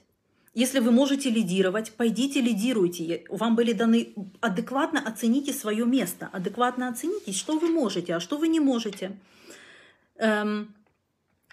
Если 0.55 0.79
вы 0.79 0.89
можете 0.89 1.29
лидировать, 1.29 1.91
пойдите 1.91 2.41
лидируйте. 2.41 3.23
Вам 3.29 3.55
были 3.55 3.71
даны 3.71 4.15
адекватно 4.41 4.99
оцените 4.99 5.53
свое 5.53 5.85
место, 5.85 6.29
адекватно 6.33 6.87
оцените, 6.87 7.33
что 7.33 7.59
вы 7.59 7.67
можете, 7.69 8.15
а 8.15 8.19
что 8.19 8.37
вы 8.37 8.47
не 8.47 8.59
можете. 8.59 9.15
Эм, 10.17 10.73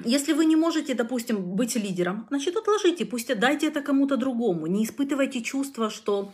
если 0.03 0.33
вы 0.33 0.47
не 0.47 0.57
можете, 0.57 0.95
допустим, 0.95 1.43
быть 1.43 1.75
лидером, 1.77 2.27
значит, 2.31 2.57
отложите, 2.57 3.05
пусть 3.05 3.39
дайте 3.39 3.67
это 3.67 3.83
кому-то 3.83 4.17
другому. 4.17 4.67
Не 4.67 4.85
испытывайте 4.85 5.43
чувство, 5.43 5.91
что, 5.91 6.33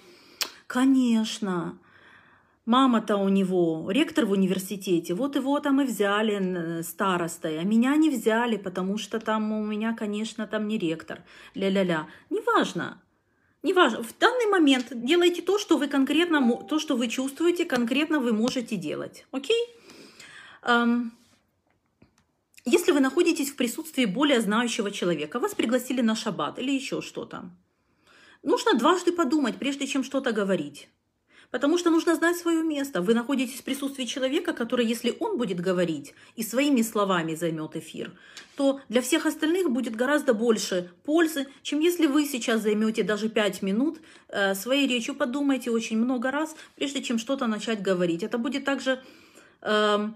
конечно, 0.69 1.81
мама-то 2.69 3.17
у 3.17 3.29
него 3.31 3.91
ректор 3.91 4.27
в 4.27 4.33
университете, 4.33 5.15
вот 5.15 5.37
его 5.37 5.59
там 5.59 5.81
и 5.81 5.85
взяли 5.85 6.83
старостой, 6.83 7.59
а 7.59 7.65
меня 7.65 7.97
не 7.97 8.11
взяли, 8.11 8.59
потому 8.59 8.99
что 8.99 9.19
там 9.21 9.53
у 9.53 9.65
меня, 9.65 9.95
конечно, 9.95 10.47
там 10.47 10.69
не 10.69 10.79
ректор. 10.79 11.25
Ля-ля-ля. 11.55 12.07
Неважно. 12.29 13.01
Неважно. 13.63 14.03
В 14.03 14.19
данный 14.19 14.47
момент 14.47 14.87
делайте 14.93 15.41
то, 15.41 15.59
что 15.59 15.79
вы 15.79 15.89
конкретно, 15.89 16.63
то, 16.69 16.79
что 16.79 16.95
вы 16.95 17.09
чувствуете, 17.09 17.65
конкретно 17.65 18.21
вы 18.21 18.33
можете 18.33 18.77
делать. 18.77 19.27
Окей? 19.31 19.65
Um, 20.63 21.11
если 22.67 22.93
вы 22.93 23.01
находитесь 23.01 23.51
в 23.51 23.57
присутствии 23.57 24.05
более 24.05 24.43
знающего 24.43 24.91
человека, 24.91 25.41
вас 25.41 25.55
пригласили 25.55 26.03
на 26.03 26.15
шаббат 26.15 26.59
или 26.59 26.71
еще 26.71 27.01
что-то, 27.01 27.51
нужно 28.43 28.75
дважды 28.75 29.13
подумать, 29.13 29.57
прежде 29.57 29.87
чем 29.87 30.05
что-то 30.05 30.33
говорить. 30.33 30.91
Потому 31.51 31.79
что 31.79 31.91
нужно 31.91 32.15
знать 32.15 32.37
свое 32.37 32.63
место. 32.63 33.01
Вы 33.01 33.15
находитесь 33.15 33.61
в 33.61 33.65
присутствии 33.65 34.05
человека, 34.05 34.53
который, 34.53 34.85
если 34.85 35.17
он 35.19 35.39
будет 35.39 35.61
говорить 35.61 36.15
и 36.37 36.43
своими 36.43 36.83
словами 36.83 37.35
займет 37.35 37.75
эфир, 37.77 38.13
то 38.57 38.81
для 38.89 39.01
всех 39.01 39.25
остальных 39.25 39.71
будет 39.71 39.97
гораздо 39.97 40.35
больше 40.35 40.91
пользы, 41.05 41.47
чем 41.63 41.81
если 41.81 42.07
вы 42.07 42.27
сейчас 42.27 42.63
займете 42.63 43.03
даже 43.03 43.29
5 43.29 43.63
минут 43.63 43.99
э, 44.29 44.55
своей 44.55 44.87
речью. 44.87 45.15
Подумайте 45.15 45.71
очень 45.71 45.97
много 45.97 46.31
раз, 46.31 46.55
прежде 46.77 47.03
чем 47.03 47.19
что-то 47.19 47.47
начать 47.47 47.83
говорить. 47.83 48.23
Это 48.23 48.37
будет 48.39 48.65
также... 48.65 49.03
Э, 49.63 50.11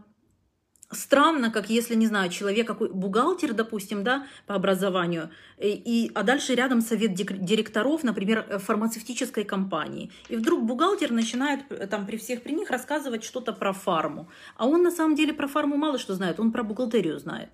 странно, 0.94 1.50
как 1.50 1.70
если, 1.70 1.94
не 1.94 2.06
знаю, 2.06 2.30
человек 2.30 2.66
какой 2.66 2.90
бухгалтер, 2.90 3.52
допустим, 3.54 4.04
да, 4.04 4.26
по 4.46 4.54
образованию, 4.54 5.30
и, 5.58 5.70
и, 5.70 6.12
а 6.14 6.22
дальше 6.22 6.54
рядом 6.54 6.80
совет 6.80 7.14
директоров, 7.14 8.04
например, 8.04 8.46
э, 8.48 8.58
фармацевтической 8.58 9.44
компании. 9.44 10.10
И 10.28 10.36
вдруг 10.36 10.64
бухгалтер 10.64 11.10
начинает 11.10 11.60
э, 11.70 11.86
там 11.86 12.06
при 12.06 12.16
всех 12.16 12.42
при 12.42 12.52
них 12.52 12.70
рассказывать 12.70 13.24
что-то 13.24 13.52
про 13.52 13.72
фарму. 13.72 14.28
А 14.56 14.66
он 14.66 14.82
на 14.82 14.90
самом 14.90 15.14
деле 15.14 15.32
про 15.32 15.48
фарму 15.48 15.76
мало 15.76 15.98
что 15.98 16.14
знает, 16.14 16.40
он 16.40 16.52
про 16.52 16.62
бухгалтерию 16.62 17.18
знает. 17.18 17.50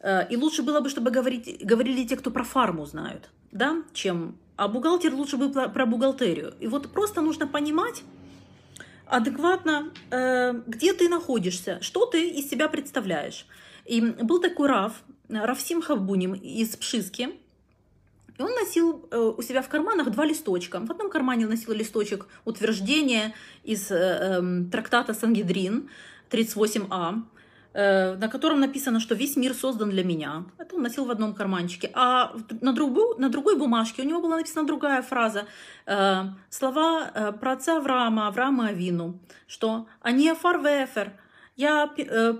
Э, 0.00 0.26
и 0.28 0.36
лучше 0.36 0.62
было 0.62 0.80
бы, 0.80 0.88
чтобы 0.88 1.10
говорить, 1.10 1.64
говорили 1.64 2.04
те, 2.04 2.16
кто 2.16 2.30
про 2.30 2.44
фарму 2.44 2.86
знают, 2.86 3.30
да, 3.52 3.82
чем... 3.92 4.36
А 4.56 4.68
бухгалтер 4.68 5.14
лучше 5.14 5.38
бы 5.38 5.50
про 5.50 5.86
бухгалтерию. 5.86 6.52
И 6.60 6.66
вот 6.66 6.92
просто 6.92 7.22
нужно 7.22 7.46
понимать, 7.46 8.02
адекватно, 9.10 9.92
э, 10.10 10.54
где 10.66 10.92
ты 10.92 11.08
находишься, 11.08 11.78
что 11.82 12.06
ты 12.06 12.28
из 12.28 12.48
себя 12.48 12.68
представляешь. 12.68 13.46
И 13.84 14.00
был 14.00 14.40
такой 14.40 14.68
Раф, 14.68 15.02
Рафсим 15.28 15.82
Хавбуним 15.82 16.34
из 16.34 16.76
Пшиски, 16.76 17.30
и 18.38 18.42
он 18.42 18.52
носил 18.54 19.06
э, 19.10 19.18
у 19.36 19.42
себя 19.42 19.62
в 19.62 19.68
карманах 19.68 20.10
два 20.10 20.24
листочка. 20.24 20.80
В 20.80 20.90
одном 20.90 21.10
кармане 21.10 21.46
носил 21.46 21.72
листочек 21.72 22.26
утверждения 22.44 23.34
из 23.64 23.90
э, 23.90 23.94
эм, 23.96 24.70
трактата 24.70 25.12
Сангидрин 25.12 25.90
38а, 26.30 27.16
Э, 27.16 27.39
на 27.72 28.28
котором 28.28 28.60
написано, 28.60 28.98
что 28.98 29.14
весь 29.14 29.36
мир 29.36 29.54
создан 29.54 29.90
для 29.90 30.02
меня. 30.02 30.44
Это 30.58 30.74
он 30.74 30.82
носил 30.82 31.04
в 31.04 31.10
одном 31.10 31.34
карманчике. 31.34 31.90
А 31.94 32.34
на, 32.60 32.72
другой, 32.72 33.16
на 33.18 33.28
другой 33.28 33.56
бумажке 33.56 34.02
у 34.02 34.04
него 34.04 34.20
была 34.20 34.36
написана 34.36 34.66
другая 34.66 35.02
фраза. 35.02 35.46
Э, 35.86 36.24
слова 36.48 37.10
э, 37.14 37.32
про 37.32 37.52
отца 37.52 37.76
Авраама, 37.76 38.26
Авраама 38.26 38.68
Авину, 38.68 39.20
что 39.46 39.86
«Они 40.00 40.32
фарвефер, 40.32 41.12
я 41.56 41.86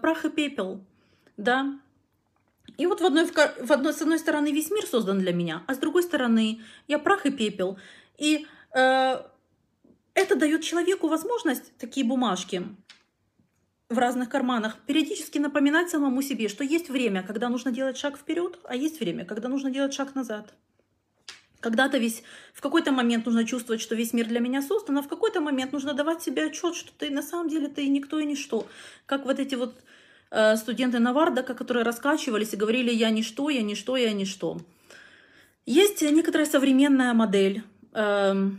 прах 0.00 0.24
и 0.24 0.30
пепел». 0.30 0.80
Да? 1.36 1.78
И 2.76 2.86
вот 2.86 3.00
в 3.00 3.04
одной, 3.04 3.26
в 3.26 3.72
одной, 3.72 3.92
с 3.92 4.02
одной 4.02 4.18
стороны 4.18 4.52
весь 4.52 4.70
мир 4.70 4.86
создан 4.86 5.18
для 5.18 5.32
меня, 5.32 5.62
а 5.66 5.74
с 5.74 5.78
другой 5.78 6.02
стороны 6.02 6.60
я 6.88 6.98
прах 6.98 7.26
и 7.26 7.30
пепел. 7.30 7.78
И 8.18 8.46
э, 8.74 9.22
это 10.14 10.36
дает 10.36 10.62
человеку 10.62 11.08
возможность, 11.08 11.76
такие 11.78 12.06
бумажки, 12.06 12.64
в 13.90 13.98
разных 13.98 14.28
карманах, 14.28 14.78
периодически 14.86 15.38
напоминать 15.38 15.90
самому 15.90 16.22
себе, 16.22 16.48
что 16.48 16.62
есть 16.62 16.88
время, 16.88 17.24
когда 17.24 17.48
нужно 17.48 17.72
делать 17.72 17.98
шаг 17.98 18.16
вперед, 18.16 18.58
а 18.64 18.76
есть 18.76 19.00
время, 19.00 19.24
когда 19.24 19.48
нужно 19.48 19.70
делать 19.70 19.92
шаг 19.92 20.14
назад. 20.14 20.54
Когда-то 21.58 21.98
весь, 21.98 22.22
в 22.54 22.60
какой-то 22.62 22.92
момент 22.92 23.26
нужно 23.26 23.44
чувствовать, 23.44 23.82
что 23.82 23.96
весь 23.96 24.14
мир 24.14 24.26
для 24.28 24.40
меня 24.40 24.62
создан, 24.62 24.98
а 24.98 25.02
в 25.02 25.08
какой-то 25.08 25.40
момент 25.40 25.72
нужно 25.72 25.92
давать 25.92 26.22
себе 26.22 26.46
отчет, 26.46 26.74
что 26.74 26.92
ты 26.96 27.10
на 27.10 27.20
самом 27.20 27.48
деле 27.48 27.68
ты 27.68 27.86
никто 27.88 28.18
и 28.18 28.24
ничто. 28.24 28.66
Как 29.06 29.26
вот 29.26 29.40
эти 29.40 29.56
вот 29.56 29.74
э, 30.30 30.56
студенты 30.56 31.00
Навардака, 31.00 31.54
которые 31.54 31.84
раскачивались 31.84 32.54
и 32.54 32.56
говорили 32.56 32.90
«я 32.92 33.10
ничто, 33.10 33.50
я 33.50 33.62
ничто, 33.62 33.96
я 33.96 34.12
ничто». 34.12 34.58
Есть 35.66 36.00
некоторая 36.00 36.46
современная 36.46 37.12
модель 37.12 37.62
э, 37.92 38.50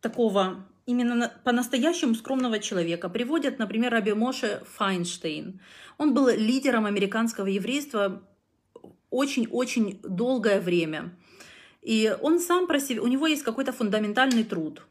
такого 0.00 0.64
именно 0.86 1.32
по-настоящему 1.44 2.14
скромного 2.14 2.58
человека 2.58 3.08
приводят, 3.08 3.58
например, 3.58 3.92
Раби 3.92 4.12
Моше 4.12 4.62
Файнштейн. 4.76 5.60
Он 5.98 6.14
был 6.14 6.28
лидером 6.28 6.86
американского 6.86 7.46
еврейства 7.46 8.22
очень-очень 9.10 10.00
долгое 10.02 10.60
время. 10.60 11.16
И 11.82 12.16
он 12.20 12.40
сам 12.40 12.66
про 12.66 12.80
себя, 12.80 13.02
у 13.02 13.06
него 13.06 13.26
есть 13.26 13.42
какой-то 13.42 13.72
фундаментальный 13.72 14.44
труд. 14.44 14.82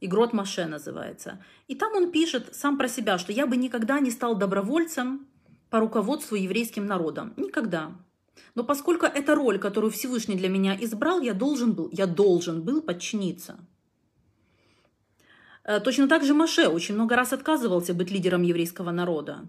Игрот 0.00 0.32
Маше 0.32 0.66
называется. 0.66 1.44
И 1.68 1.74
там 1.74 1.94
он 1.94 2.10
пишет 2.10 2.54
сам 2.54 2.78
про 2.78 2.88
себя, 2.88 3.18
что 3.18 3.32
я 3.32 3.46
бы 3.46 3.56
никогда 3.56 4.00
не 4.00 4.10
стал 4.10 4.34
добровольцем 4.34 5.26
по 5.68 5.78
руководству 5.78 6.36
еврейским 6.36 6.86
народом. 6.86 7.34
Никогда. 7.36 7.92
Но 8.54 8.64
поскольку 8.64 9.04
это 9.04 9.34
роль, 9.34 9.58
которую 9.58 9.90
Всевышний 9.90 10.36
для 10.36 10.48
меня 10.48 10.76
избрал, 10.80 11.20
я 11.20 11.34
должен 11.34 11.74
был, 11.74 11.90
я 11.92 12.06
должен 12.06 12.62
был 12.62 12.80
подчиниться. 12.80 13.58
Э, 15.64 15.80
точно 15.80 16.08
так 16.08 16.24
же 16.24 16.34
Маше 16.34 16.68
очень 16.68 16.94
много 16.94 17.16
раз 17.16 17.32
отказывался 17.32 17.94
быть 17.94 18.10
лидером 18.10 18.42
еврейского 18.42 18.90
народа. 18.90 19.46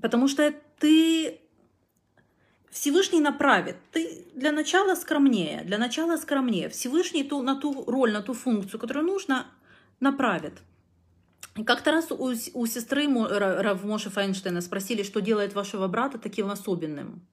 Потому 0.00 0.28
что 0.28 0.54
ты 0.78 1.40
Всевышний 2.70 3.20
направит. 3.20 3.76
Ты 3.92 4.26
для 4.34 4.52
начала 4.52 4.94
скромнее, 4.94 5.64
для 5.64 5.78
начала 5.78 6.16
скромнее. 6.16 6.68
Всевышний 6.68 7.24
ту, 7.24 7.42
на 7.42 7.56
ту 7.56 7.84
роль, 7.86 8.12
на 8.12 8.22
ту 8.22 8.34
функцию, 8.34 8.78
которую 8.78 9.06
нужно, 9.06 9.46
направит. 10.00 10.54
Как-то 11.66 11.90
раз 11.90 12.12
у, 12.12 12.34
у 12.54 12.66
сестры 12.66 13.08
Рав 13.08 13.84
Моше 13.84 14.10
Файнштейна 14.10 14.60
спросили, 14.60 15.02
что 15.02 15.20
делает 15.20 15.54
вашего 15.54 15.88
брата 15.88 16.18
таким 16.18 16.50
особенным. 16.50 17.26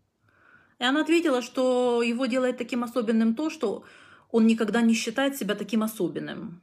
И 0.79 0.83
она 0.83 1.01
ответила, 1.01 1.41
что 1.41 2.01
его 2.01 2.25
делает 2.25 2.57
таким 2.57 2.83
особенным 2.83 3.35
то, 3.35 3.49
что 3.49 3.83
он 4.31 4.47
никогда 4.47 4.81
не 4.81 4.93
считает 4.93 5.37
себя 5.37 5.55
таким 5.55 5.83
особенным. 5.83 6.61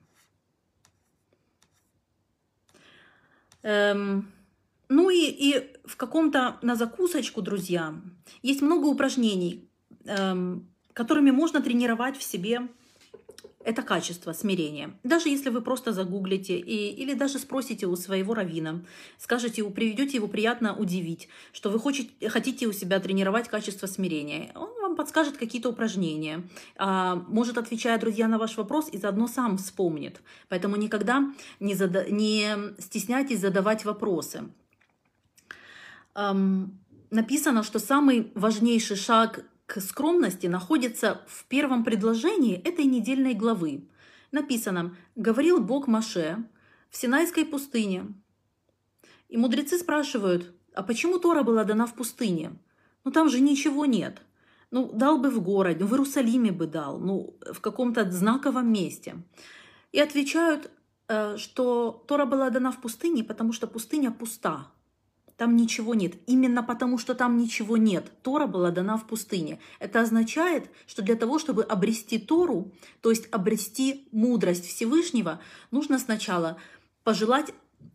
Эм, 3.62 4.32
ну 4.88 5.10
и, 5.10 5.26
и 5.26 5.72
в 5.84 5.96
каком-то 5.96 6.58
на 6.62 6.76
закусочку, 6.76 7.42
друзья, 7.42 7.94
есть 8.42 8.62
много 8.62 8.86
упражнений, 8.86 9.68
эм, 10.04 10.68
которыми 10.92 11.30
можно 11.30 11.62
тренировать 11.62 12.16
в 12.16 12.22
себе 12.22 12.68
это 13.64 13.82
качество 13.82 14.32
смирения. 14.32 14.98
Даже 15.04 15.28
если 15.28 15.48
вы 15.48 15.60
просто 15.62 15.92
загуглите 15.92 16.58
и, 16.58 16.90
или 16.90 17.14
даже 17.14 17.38
спросите 17.38 17.86
у 17.86 17.96
своего 17.96 18.34
равина, 18.34 18.84
скажете, 19.18 19.64
приведете 19.70 20.16
его 20.16 20.28
приятно 20.28 20.76
удивить, 20.76 21.28
что 21.52 21.70
вы 21.70 21.78
хотите, 21.78 22.28
хотите 22.28 22.66
у 22.66 22.72
себя 22.72 22.98
тренировать 23.00 23.48
качество 23.48 23.86
смирения. 23.86 24.52
Он 24.54 24.70
вам 24.92 24.96
подскажет 24.96 25.38
какие-то 25.38 25.70
упражнения, 25.70 26.42
а, 26.76 27.16
может, 27.28 27.58
отвечая, 27.58 27.98
друзья, 27.98 28.28
на 28.28 28.38
ваш 28.38 28.56
вопрос, 28.56 28.88
и 28.92 28.98
заодно 28.98 29.26
сам 29.26 29.56
вспомнит. 29.56 30.20
Поэтому 30.48 30.76
никогда 30.76 31.32
не, 31.60 31.74
зада... 31.74 32.10
не 32.10 32.74
стесняйтесь 32.78 33.40
задавать 33.40 33.84
вопросы. 33.84 34.44
Написано, 37.10 37.62
что 37.62 37.78
самый 37.78 38.32
важнейший 38.34 38.96
шаг 38.96 39.44
к 39.66 39.80
скромности 39.80 40.46
находится 40.46 41.22
в 41.26 41.44
первом 41.46 41.84
предложении 41.84 42.56
этой 42.56 42.84
недельной 42.84 43.34
главы. 43.34 43.88
Написано 44.30 44.94
«Говорил 45.16 45.60
Бог 45.60 45.86
Маше 45.86 46.44
в 46.90 46.96
Синайской 46.96 47.46
пустыне, 47.46 48.06
И 49.28 49.38
мудрецы 49.38 49.78
спрашивают, 49.78 50.52
а 50.74 50.82
почему 50.82 51.18
Тора 51.18 51.42
была 51.42 51.64
дана 51.64 51.86
в 51.86 51.94
пустыне? 51.94 52.52
Ну 53.04 53.10
там 53.10 53.30
же 53.30 53.40
ничего 53.40 53.86
нет. 53.86 54.20
Ну, 54.72 54.90
дал 54.92 55.18
бы 55.18 55.30
в 55.30 55.40
городе, 55.42 55.84
в 55.84 55.92
Иерусалиме 55.92 56.50
бы 56.50 56.66
дал, 56.66 56.98
ну, 56.98 57.36
в 57.52 57.60
каком-то 57.60 58.10
знаковом 58.10 58.72
месте. 58.72 59.16
И 59.92 60.00
отвечают, 60.00 60.70
э, 61.08 61.36
что 61.36 62.02
Тора 62.08 62.24
была 62.24 62.48
дана 62.48 62.72
в 62.72 62.80
пустыне, 62.80 63.22
потому 63.22 63.52
что 63.52 63.66
пустыня 63.66 64.10
пуста. 64.10 64.66
Там 65.36 65.56
ничего 65.56 65.94
нет. 65.94 66.14
Именно 66.26 66.62
потому, 66.62 66.96
что 66.96 67.14
там 67.14 67.36
ничего 67.36 67.76
нет. 67.76 68.10
Тора 68.22 68.46
была 68.46 68.70
дана 68.70 68.96
в 68.96 69.06
пустыне. 69.06 69.58
Это 69.78 70.00
означает, 70.00 70.70
что 70.86 71.02
для 71.02 71.16
того, 71.16 71.38
чтобы 71.38 71.64
обрести 71.64 72.18
Тору, 72.18 72.72
то 73.02 73.10
есть 73.10 73.28
обрести 73.30 74.08
мудрость 74.10 74.66
Всевышнего, 74.66 75.40
нужно 75.70 75.98
сначала 75.98 76.56
пожелать 77.04 77.52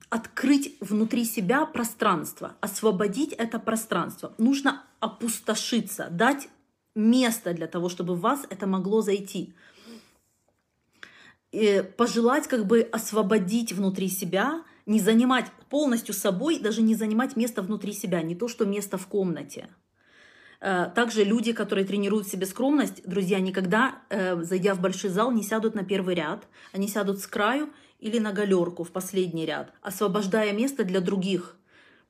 открыть 0.10 0.78
внутри 0.80 1.26
себя 1.26 1.66
пространство, 1.66 2.56
освободить 2.62 3.34
это 3.34 3.60
пространство. 3.60 4.34
Нужно 4.38 4.84
опустошиться, 5.00 6.08
дать 6.12 6.50
место 6.98 7.54
для 7.54 7.68
того, 7.68 7.88
чтобы 7.88 8.16
в 8.16 8.20
вас 8.20 8.46
это 8.50 8.68
могло 8.68 9.02
зайти. 9.02 9.54
И 11.52 11.84
пожелать 11.98 12.48
как 12.48 12.66
бы 12.66 12.82
освободить 12.82 13.72
внутри 13.72 14.10
себя, 14.10 14.64
не 14.86 15.00
занимать 15.00 15.46
полностью 15.70 16.14
собой, 16.14 16.60
даже 16.60 16.82
не 16.82 16.96
занимать 16.96 17.36
место 17.36 17.62
внутри 17.62 17.94
себя, 17.94 18.22
не 18.22 18.36
то 18.36 18.48
что 18.48 18.66
место 18.66 18.98
в 18.98 19.08
комнате. 19.08 19.70
Э, 20.60 20.90
также 20.94 21.24
люди, 21.24 21.54
которые 21.54 21.86
тренируют 21.86 22.28
себе 22.28 22.46
скромность, 22.46 23.08
друзья, 23.08 23.40
никогда, 23.40 24.02
э, 24.10 24.42
зайдя 24.44 24.74
в 24.74 24.82
большой 24.82 25.10
зал, 25.10 25.32
не 25.32 25.44
сядут 25.44 25.76
на 25.76 25.84
первый 25.84 26.16
ряд, 26.16 26.48
они 26.74 26.88
сядут 26.88 27.20
с 27.20 27.28
краю 27.28 27.70
или 28.00 28.20
на 28.20 28.32
галерку 28.32 28.84
в 28.84 28.92
последний 28.92 29.46
ряд, 29.46 29.72
освобождая 29.82 30.54
место 30.54 30.84
для 30.84 31.00
других. 31.00 31.56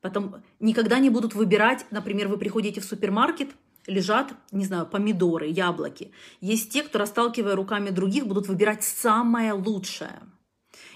Потом 0.00 0.42
никогда 0.60 0.98
не 0.98 1.10
будут 1.10 1.34
выбирать, 1.34 1.84
например, 1.90 2.28
вы 2.28 2.38
приходите 2.38 2.80
в 2.80 2.84
супермаркет, 2.84 3.50
лежат, 3.88 4.32
не 4.52 4.64
знаю, 4.64 4.86
помидоры, 4.86 5.46
яблоки. 5.46 6.12
Есть 6.40 6.70
те, 6.70 6.82
кто, 6.82 6.98
расталкивая 6.98 7.56
руками 7.56 7.90
других, 7.90 8.26
будут 8.26 8.46
выбирать 8.46 8.84
самое 8.84 9.52
лучшее. 9.52 10.20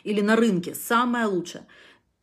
Или 0.05 0.21
на 0.21 0.37
рынке 0.37 0.75
самое 0.75 1.27
лучшее. 1.27 1.67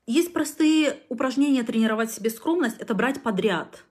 Есть 0.06 0.34
простые 0.34 1.02
упражнения 1.10 1.64
тренировать 1.64 2.12
себе 2.12 2.30
скромность. 2.30 2.78
Это 2.80 2.94
брать 2.94 3.22
подряд. 3.22 3.84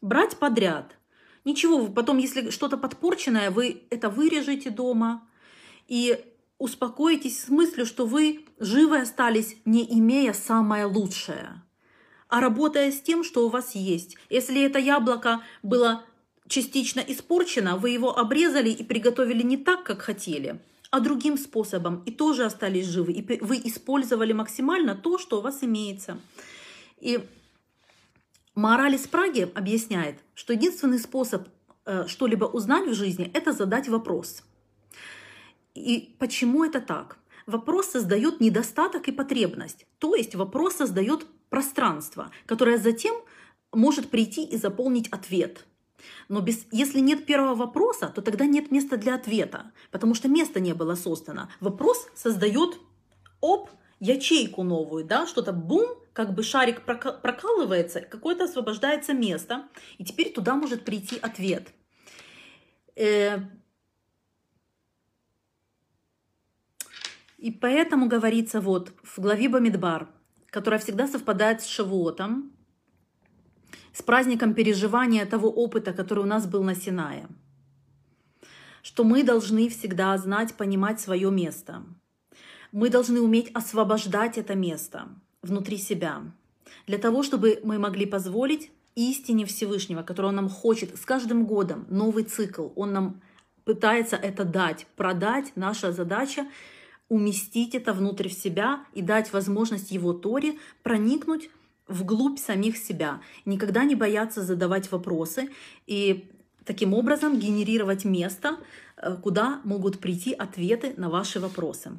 Брать 0.00 0.36
подряд. 0.36 0.96
Ничего, 1.44 1.86
потом, 1.88 2.18
если 2.18 2.50
что-то 2.50 2.76
подпорченное, 2.76 3.50
вы 3.50 3.84
это 3.90 4.08
вырежете 4.08 4.70
дома. 4.70 5.28
И 5.88 6.24
успокоитесь 6.58 7.44
с 7.44 7.48
мыслью, 7.48 7.84
что 7.86 8.06
вы 8.06 8.46
живы 8.58 9.00
остались, 9.00 9.56
не 9.64 9.84
имея 9.98 10.32
самое 10.32 10.86
лучшее, 10.86 11.62
а 12.28 12.40
работая 12.40 12.90
с 12.90 13.00
тем, 13.00 13.24
что 13.24 13.46
у 13.46 13.48
вас 13.48 13.74
есть. 13.74 14.16
Если 14.30 14.62
это 14.62 14.78
яблоко 14.78 15.42
было 15.62 16.02
частично 16.48 17.00
испорчено, 17.00 17.76
вы 17.76 17.90
его 17.90 18.16
обрезали 18.16 18.70
и 18.70 18.84
приготовили 18.84 19.42
не 19.42 19.56
так, 19.56 19.84
как 19.84 20.02
хотели, 20.02 20.60
а 20.90 21.00
другим 21.00 21.38
способом, 21.38 22.02
и 22.06 22.10
тоже 22.10 22.44
остались 22.44 22.86
живы, 22.86 23.12
и 23.12 23.40
вы 23.40 23.60
использовали 23.64 24.32
максимально 24.32 24.94
то, 24.94 25.18
что 25.18 25.38
у 25.38 25.40
вас 25.40 25.62
имеется. 25.62 26.18
И 27.00 27.20
Мораль 28.54 28.94
из 28.94 29.06
Праги 29.06 29.50
объясняет, 29.54 30.16
что 30.34 30.52
единственный 30.52 30.98
способ 30.98 31.48
э, 31.86 32.06
что-либо 32.06 32.44
узнать 32.44 32.88
в 32.88 32.94
жизни– 32.94 33.30
это 33.34 33.52
задать 33.52 33.88
вопрос– 33.88 34.42
и 35.74 36.14
почему 36.18 36.64
это 36.64 36.80
так? 36.80 37.18
Вопрос 37.46 37.88
создает 37.88 38.40
недостаток 38.40 39.08
и 39.08 39.12
потребность. 39.12 39.86
То 39.98 40.14
есть 40.14 40.34
вопрос 40.34 40.76
создает 40.76 41.26
пространство, 41.54 42.32
которое 42.46 42.78
затем 42.78 43.14
может 43.72 44.10
прийти 44.10 44.44
и 44.44 44.56
заполнить 44.56 45.06
ответ. 45.10 45.64
Но 46.28 46.40
без, 46.40 46.66
если 46.72 46.98
нет 46.98 47.26
первого 47.26 47.54
вопроса, 47.54 48.08
то 48.08 48.22
тогда 48.22 48.44
нет 48.44 48.72
места 48.72 48.96
для 48.96 49.14
ответа, 49.14 49.70
потому 49.92 50.16
что 50.16 50.26
место 50.26 50.58
не 50.58 50.74
было 50.74 50.96
создано. 50.96 51.48
Вопрос 51.60 52.08
создает 52.16 52.80
оп, 53.40 53.70
ячейку 54.00 54.64
новую, 54.64 55.04
да, 55.04 55.28
что-то 55.28 55.52
бум, 55.52 55.86
как 56.12 56.34
бы 56.34 56.42
шарик 56.42 56.82
прокалывается, 56.82 58.00
какое-то 58.00 58.44
освобождается 58.44 59.14
место, 59.14 59.68
и 59.98 60.04
теперь 60.04 60.32
туда 60.32 60.56
может 60.56 60.84
прийти 60.84 61.20
ответ. 61.22 61.68
Э, 62.96 63.38
И 67.44 67.50
поэтому 67.50 68.08
говорится 68.08 68.58
вот 68.58 68.94
в 69.02 69.18
главе 69.18 69.50
Бамидбар, 69.50 70.08
которая 70.54 70.78
всегда 70.78 71.08
совпадает 71.08 71.62
с 71.62 71.66
Шавуотом, 71.66 72.52
с 73.92 74.02
праздником 74.02 74.54
переживания 74.54 75.26
того 75.26 75.50
опыта, 75.50 75.92
который 75.92 76.20
у 76.20 76.28
нас 76.28 76.46
был 76.46 76.62
на 76.62 76.76
Синае, 76.76 77.26
что 78.80 79.02
мы 79.02 79.24
должны 79.24 79.68
всегда 79.68 80.16
знать, 80.16 80.54
понимать 80.54 81.00
свое 81.00 81.28
место. 81.32 81.82
Мы 82.70 82.88
должны 82.88 83.20
уметь 83.20 83.50
освобождать 83.52 84.38
это 84.38 84.54
место 84.54 85.08
внутри 85.42 85.76
себя, 85.76 86.22
для 86.86 86.98
того, 86.98 87.24
чтобы 87.24 87.58
мы 87.64 87.80
могли 87.80 88.06
позволить 88.06 88.70
истине 88.94 89.46
Всевышнего, 89.46 90.04
которого 90.04 90.28
он 90.28 90.36
нам 90.36 90.48
хочет 90.48 90.96
с 90.96 91.04
каждым 91.04 91.46
годом, 91.46 91.84
новый 91.90 92.22
цикл, 92.22 92.68
он 92.76 92.92
нам 92.92 93.20
пытается 93.64 94.14
это 94.14 94.44
дать, 94.44 94.86
продать. 94.94 95.50
Наша 95.56 95.90
задача 95.90 96.46
уместить 97.08 97.74
это 97.74 97.92
внутрь 97.92 98.28
себя 98.28 98.84
и 98.94 99.02
дать 99.02 99.32
возможность 99.32 99.90
его 99.90 100.12
Торе 100.12 100.54
проникнуть 100.82 101.50
вглубь 101.86 102.38
самих 102.38 102.76
себя. 102.76 103.20
Никогда 103.44 103.84
не 103.84 103.94
бояться 103.94 104.42
задавать 104.42 104.90
вопросы 104.90 105.50
и 105.86 106.30
таким 106.64 106.94
образом 106.94 107.38
генерировать 107.38 108.04
место, 108.04 108.56
э, 108.96 109.16
куда 109.22 109.60
могут 109.64 109.98
прийти 109.98 110.32
ответы 110.32 110.94
на 110.96 111.10
ваши 111.10 111.40
вопросы. 111.40 111.92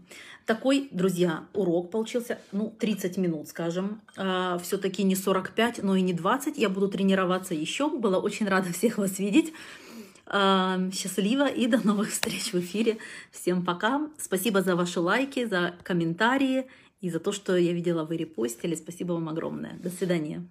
Такой, 0.45 0.89
друзья, 0.91 1.45
урок 1.53 1.91
получился, 1.91 2.39
ну, 2.51 2.73
30 2.79 3.17
минут, 3.17 3.47
скажем. 3.47 4.01
А, 4.15 4.59
Все-таки 4.59 5.03
не 5.03 5.15
45, 5.15 5.81
но 5.83 5.95
и 5.95 6.01
не 6.01 6.13
20. 6.13 6.57
Я 6.57 6.69
буду 6.69 6.87
тренироваться 6.87 7.53
еще. 7.53 7.89
Была 7.89 8.19
очень 8.19 8.47
рада 8.47 8.71
всех 8.71 8.97
вас 8.97 9.19
видеть. 9.19 9.53
Счастливо 10.27 11.47
и 11.47 11.67
до 11.67 11.85
новых 11.85 12.09
встреч 12.09 12.53
в 12.53 12.59
эфире. 12.59 12.97
Всем 13.31 13.63
пока. 13.63 14.09
Спасибо 14.17 14.61
за 14.61 14.75
ваши 14.75 14.99
лайки, 14.99 15.45
за 15.45 15.75
комментарии 15.83 16.65
и 17.01 17.09
за 17.09 17.19
то, 17.19 17.31
что 17.31 17.55
я 17.55 17.73
видела, 17.73 18.03
вы 18.03 18.17
репостили. 18.17 18.75
Спасибо 18.75 19.13
вам 19.13 19.29
огромное. 19.29 19.77
До 19.83 19.89
свидания. 19.89 20.47